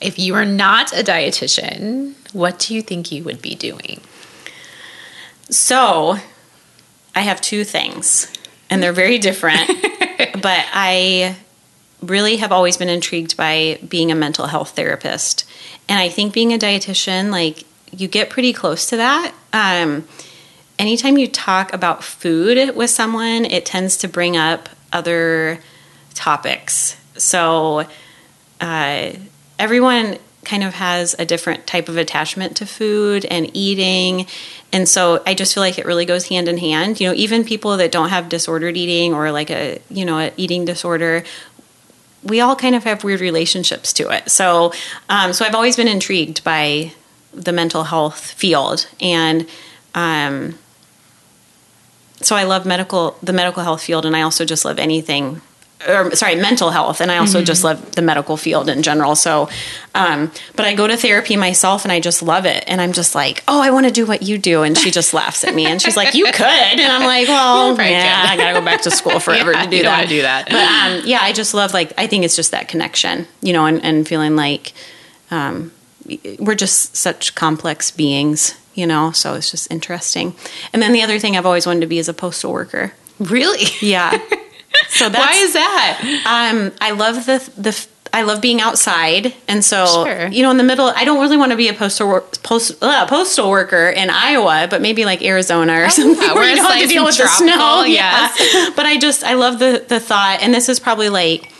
[0.00, 4.00] If you were not a dietitian, what do you think you would be doing?
[5.50, 6.16] so
[7.14, 8.32] I have two things,
[8.68, 9.66] and they're very different,
[10.42, 11.36] but I
[12.02, 15.44] really have always been intrigued by being a mental health therapist.
[15.88, 19.32] And I think being a dietitian, like, you get pretty close to that.
[19.52, 20.06] Um,
[20.78, 25.60] anytime you talk about food with someone, it tends to bring up other
[26.14, 26.96] topics.
[27.16, 27.86] So,
[28.60, 29.12] uh,
[29.58, 34.26] everyone kind of has a different type of attachment to food and eating.
[34.72, 37.00] And so I just feel like it really goes hand in hand.
[37.00, 40.32] You know, even people that don't have disordered eating or like a, you know, an
[40.36, 41.24] eating disorder,
[42.22, 44.30] we all kind of have weird relationships to it.
[44.30, 44.72] So,
[45.08, 46.92] um, so I've always been intrigued by
[47.32, 49.46] the mental health field, and
[49.94, 50.58] um,
[52.20, 55.42] so I love medical, the medical health field, and I also just love anything
[55.86, 59.14] or sorry, mental health, and I also just love the medical field in general.
[59.14, 59.48] So,
[59.94, 62.64] um, but I go to therapy myself, and I just love it.
[62.66, 65.12] And I'm just like, oh, I want to do what you do, and she just
[65.12, 68.26] laughs at me, and she's like, you could, and I'm like, well, yeah.
[68.28, 70.08] I gotta go back to school forever Yeah, to do that.
[70.08, 70.46] do that.
[70.46, 73.66] But um, yeah, I just love like I think it's just that connection, you know,
[73.66, 74.72] and, and feeling like
[75.30, 75.72] um,
[76.38, 79.10] we're just such complex beings, you know.
[79.12, 80.34] So it's just interesting.
[80.72, 82.92] And then the other thing I've always wanted to be is a postal worker.
[83.18, 83.66] Really?
[83.80, 84.18] Yeah.
[84.88, 86.22] So that's Why is that?
[86.26, 90.28] um, I love the the I love being outside, and so Sure.
[90.28, 92.82] you know, in the middle, I don't really want to be a postal wor- post,
[92.82, 96.56] uh, postal worker in Iowa, but maybe like Arizona or something yeah, where where you
[96.56, 97.84] don't have to deal with the snow.
[97.86, 98.70] yes.
[98.74, 101.50] but I just I love the the thought, and this is probably like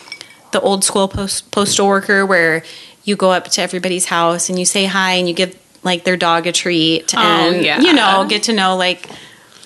[0.53, 2.63] the old school post, postal worker where
[3.05, 6.17] you go up to everybody's house and you say hi and you give like their
[6.17, 7.81] dog a treat and Oh, yeah.
[7.81, 9.09] you know get to know like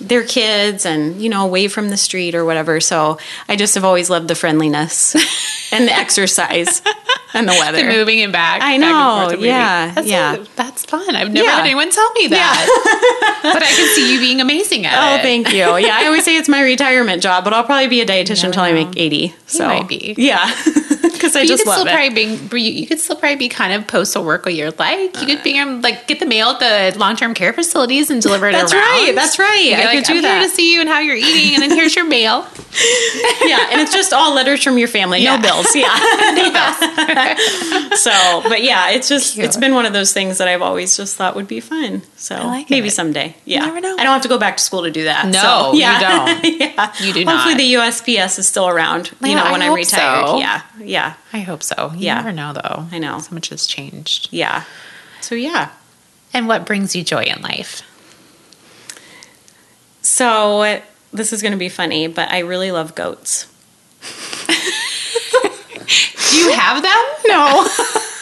[0.07, 3.85] their kids and you know away from the street or whatever so i just have
[3.85, 5.15] always loved the friendliness
[5.71, 6.81] and the exercise
[7.33, 8.61] and the weather The moving and back.
[8.61, 9.45] I know, moving.
[9.45, 10.43] yeah, That's yeah.
[10.57, 11.15] that's fun.
[11.15, 11.55] I've never Yeah.
[11.55, 13.39] had anyone tell me that.
[13.53, 15.19] but I can see you being amazing at oh, it.
[15.19, 15.59] Oh, thank you.
[15.77, 18.63] Yeah, I always say it's my retirement job, but I'll probably be a dietitian until
[18.63, 19.33] I make 80.
[19.45, 20.13] So might be.
[20.17, 20.43] Yeah.
[21.21, 21.95] Because I But you just could still love it.
[21.95, 25.19] probably be, you, you could still probably be kind of postal work what you're like.
[25.21, 28.19] You could be um, like get the mail at the long term care facilities and
[28.21, 28.81] deliver it That's around.
[28.81, 29.61] right, that's right.
[29.63, 31.15] You'd be I like, could do I'm that." here to see you and how you're
[31.15, 32.39] eating, and then here's your mail.
[33.45, 35.35] yeah, and it's just all letters from your family, Yeah.
[35.35, 35.75] no bills.
[35.75, 35.95] Yeah.
[37.95, 39.45] so, but yeah, it's just Cute.
[39.45, 42.01] it's been one of those things that I've always just thought would be fun.
[42.21, 42.91] So like maybe it.
[42.91, 43.35] someday.
[43.45, 43.95] Yeah, never know.
[43.97, 45.25] I don't have to go back to school to do that.
[45.25, 46.59] No, so, you don't.
[46.59, 47.33] yeah, You do not.
[47.33, 47.57] Hopefully, not.
[47.57, 49.09] the USPS is still around.
[49.21, 50.27] You Yeah, know, when I'm retired.
[50.27, 50.37] so.
[50.37, 51.91] Yeah, yeah, I hope so.
[51.95, 52.15] You Yeah.
[52.15, 52.85] never know though.
[52.91, 53.17] I know.
[53.19, 54.27] So much has changed.
[54.31, 54.65] yeah.
[55.21, 55.71] So yeah.
[56.33, 57.81] And what brings you joy in life?
[60.03, 60.79] So
[61.11, 63.47] this is going to be funny, but I really love goats.
[64.51, 67.05] Do you have them?
[67.27, 67.67] No.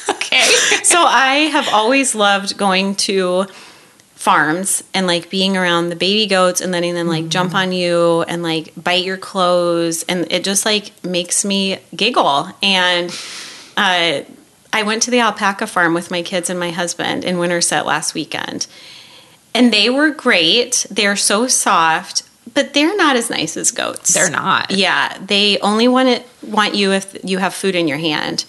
[0.10, 0.42] Okay.
[0.84, 3.46] so I have always loved going to
[4.20, 8.24] farms and like being around the baby goats and letting them like jump on you
[8.24, 10.04] and like bite your clothes.
[10.10, 12.50] And it just like makes me giggle.
[12.62, 13.10] And
[13.78, 14.24] uh,
[14.74, 18.14] I went to the alpaca farm with my kids and my husband in Winterset last
[18.14, 18.68] weekend.
[19.56, 20.86] And they were great.
[20.92, 24.12] They're so soft but they're not as nice as goats.
[24.12, 24.72] They're not.
[24.72, 28.44] yeah, they only want it want you if you have food in your hand.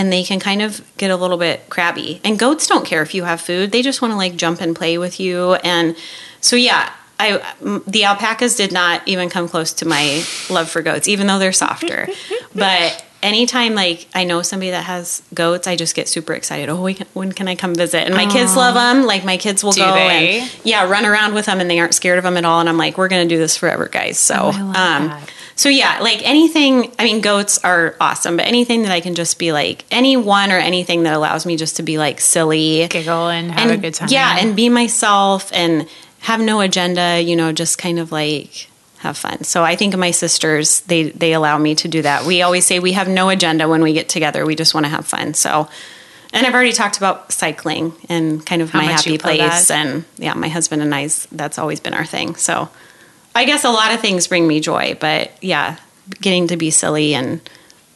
[0.00, 2.20] And they can kind of get a little bit crabby.
[2.24, 3.70] And goats don't care if you have food.
[3.70, 5.54] They just want to like jump and play with you.
[5.56, 5.94] And
[6.40, 11.06] so yeah, I the alpacas did not even come close to my love for goats
[11.06, 12.08] even though they're softer.
[12.54, 16.70] but anytime like I know somebody that has goats, I just get super excited.
[16.70, 18.04] Oh, we can, when can I come visit?
[18.06, 19.04] And my kids love them.
[19.04, 20.40] Like my kids will Do go they?
[20.40, 22.60] and yeah, run around with them and they aren't scared of them at all.
[22.60, 24.18] And I'm like, we're going to do this forever, guys.
[24.18, 25.22] So, Oh, um.
[25.60, 29.38] So yeah, like anything, I mean, goats are awesome, but anything that I can just
[29.38, 33.28] be like, any one or anything that allows me just to be like silly, Giggle
[33.28, 34.08] and have and a good time.
[34.10, 35.86] yeah, and be myself and
[36.20, 39.44] have no agenda, you know, just kind of like have fun.
[39.44, 42.24] So I think my sisters, they they allow me to do that.
[42.24, 44.46] We always say we have no agenda when we get together.
[44.46, 45.34] We just want to have fun.
[45.34, 45.68] So
[46.32, 49.70] and I've already talked about cycling and kind of How my happy place that.
[49.72, 52.34] and yeah, my husband and I's that's always been our thing.
[52.36, 52.70] So
[53.34, 55.76] I guess a lot of things bring me joy, but yeah,
[56.20, 57.40] getting to be silly and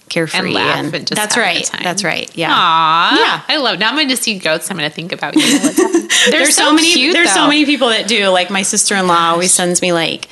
[0.09, 1.83] carefree And laugh and just that's have a good right.
[1.83, 2.37] That's right.
[2.37, 2.53] Yeah.
[2.53, 3.19] Aw.
[3.19, 3.55] Yeah.
[3.55, 4.71] I love Now I'm going to see goats.
[4.71, 7.65] I'm going to think about you all the there's so, many cute, there's so many
[7.65, 10.29] people that do like my sister-in-law always sends me like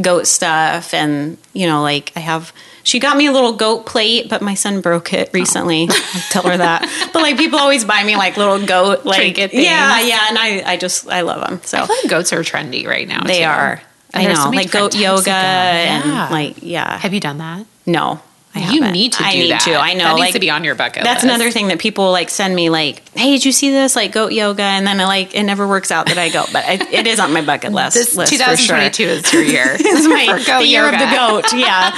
[0.00, 2.52] goat stuff and you know like i have
[2.82, 5.30] she got me a little goat plate but my son broke it oh.
[5.32, 9.16] recently I'll tell her that but like people always buy me like little goat like
[9.16, 10.10] Trinket yeah things.
[10.10, 12.86] yeah and i i just i love them so I feel like goats are trendy
[12.86, 13.24] right now.
[13.24, 13.46] they too.
[13.46, 13.85] are And
[14.16, 16.02] i know so like goat different types of yoga them.
[16.12, 17.66] and like yeah Have you done that?
[17.86, 18.20] no
[18.56, 18.92] I you haven't.
[18.92, 19.60] need to do I need that.
[19.62, 19.74] to.
[19.74, 20.04] I know.
[20.04, 21.24] That needs like, to be on your bucket That's list.
[21.24, 22.70] another thing that people like send me.
[22.70, 23.94] Like, hey, did you see this?
[23.94, 26.64] Like goat yoga, and then I like it never works out that I go, but
[26.64, 27.94] I, it is on my bucket list.
[27.96, 28.76] This list for sure.
[28.78, 29.76] 2022 is your year.
[29.78, 30.96] It's my the year yoga.
[30.96, 31.84] of the goat, yeah.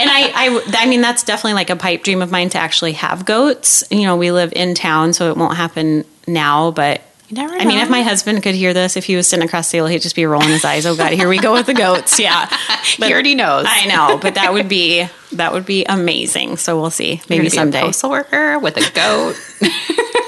[0.00, 2.94] and I, I, I mean, that's definitely like a pipe dream of mine to actually
[2.94, 3.84] have goats.
[3.92, 7.02] You know, we live in town, so it won't happen now, but.
[7.34, 9.78] Never I mean, if my husband could hear this, if he was sitting across the
[9.78, 10.86] table, he'd just be rolling his eyes.
[10.86, 12.20] Oh God, here we go with the goats.
[12.20, 12.46] Yeah,
[12.84, 13.66] he already knows.
[13.68, 16.58] I know, but that would be that would be amazing.
[16.58, 17.22] So we'll see.
[17.28, 17.80] Maybe be someday.
[17.80, 19.34] a postal worker with a goat.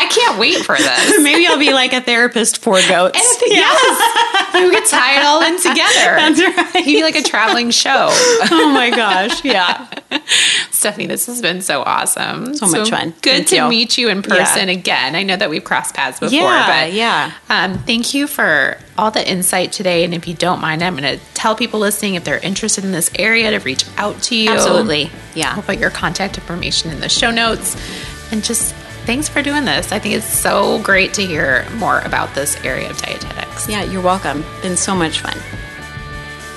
[0.00, 1.20] I can't wait for this.
[1.22, 3.18] Maybe I'll be like a therapist for goats.
[3.46, 5.76] Yes, we could tie it all in together.
[6.16, 6.86] That's right.
[6.86, 8.08] You'd be like a traveling show.
[8.52, 9.44] Oh my gosh.
[9.44, 9.86] Yeah.
[10.70, 12.54] Stephanie, this has been so awesome.
[12.54, 13.10] So, so much fun.
[13.20, 13.68] Good thank to you.
[13.68, 14.74] meet you in person yeah.
[14.74, 15.14] again.
[15.14, 17.32] I know that we've crossed paths before, yeah, but yeah.
[17.48, 20.04] Um, thank you for all the insight today.
[20.04, 22.92] And if you don't mind, I'm going to tell people listening if they're interested in
[22.92, 24.50] this area to reach out to you.
[24.50, 25.10] Absolutely.
[25.34, 25.54] Yeah.
[25.54, 27.76] I'll put your contact information in the show notes.
[28.32, 28.74] And just
[29.10, 29.90] thanks for doing this.
[29.90, 33.68] I think it's so great to hear more about this area of dietetics.
[33.68, 34.44] Yeah, you're welcome.
[34.62, 35.36] Been so much fun.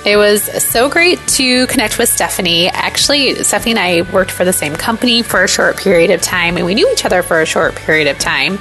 [0.06, 2.68] It was so great to connect with Stephanie.
[2.68, 6.56] Actually, Stephanie and I worked for the same company for a short period of time,
[6.56, 8.60] and we knew each other for a short period of time.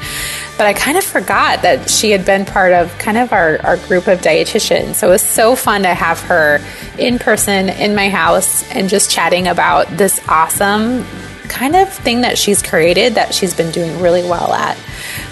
[0.57, 3.77] But I kind of forgot that she had been part of kind of our, our
[3.77, 4.95] group of dietitians.
[4.95, 6.65] So it was so fun to have her
[6.97, 11.05] in person in my house and just chatting about this awesome
[11.53, 14.75] kind of thing that she's created that she's been doing really well at.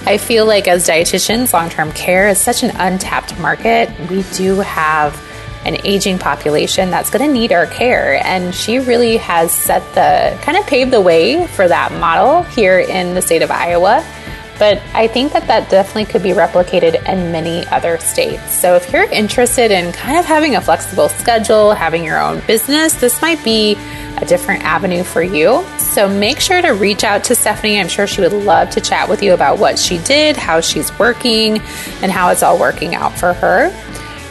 [0.06, 3.90] I feel like as dietitians, long term care is such an untapped market.
[4.10, 5.20] We do have
[5.66, 8.24] an aging population that's going to need our care.
[8.24, 12.80] And she really has set the kind of paved the way for that model here
[12.80, 14.06] in the state of Iowa.
[14.58, 18.60] But I think that that definitely could be replicated in many other states.
[18.60, 22.94] So if you're interested in kind of having a flexible schedule, having your own business,
[22.94, 23.76] this might be
[24.18, 25.64] a different avenue for you.
[25.78, 27.80] So make sure to reach out to Stephanie.
[27.80, 30.98] I'm sure she would love to chat with you about what she did, how she's
[31.00, 31.60] working,
[32.02, 33.70] and how it's all working out for her.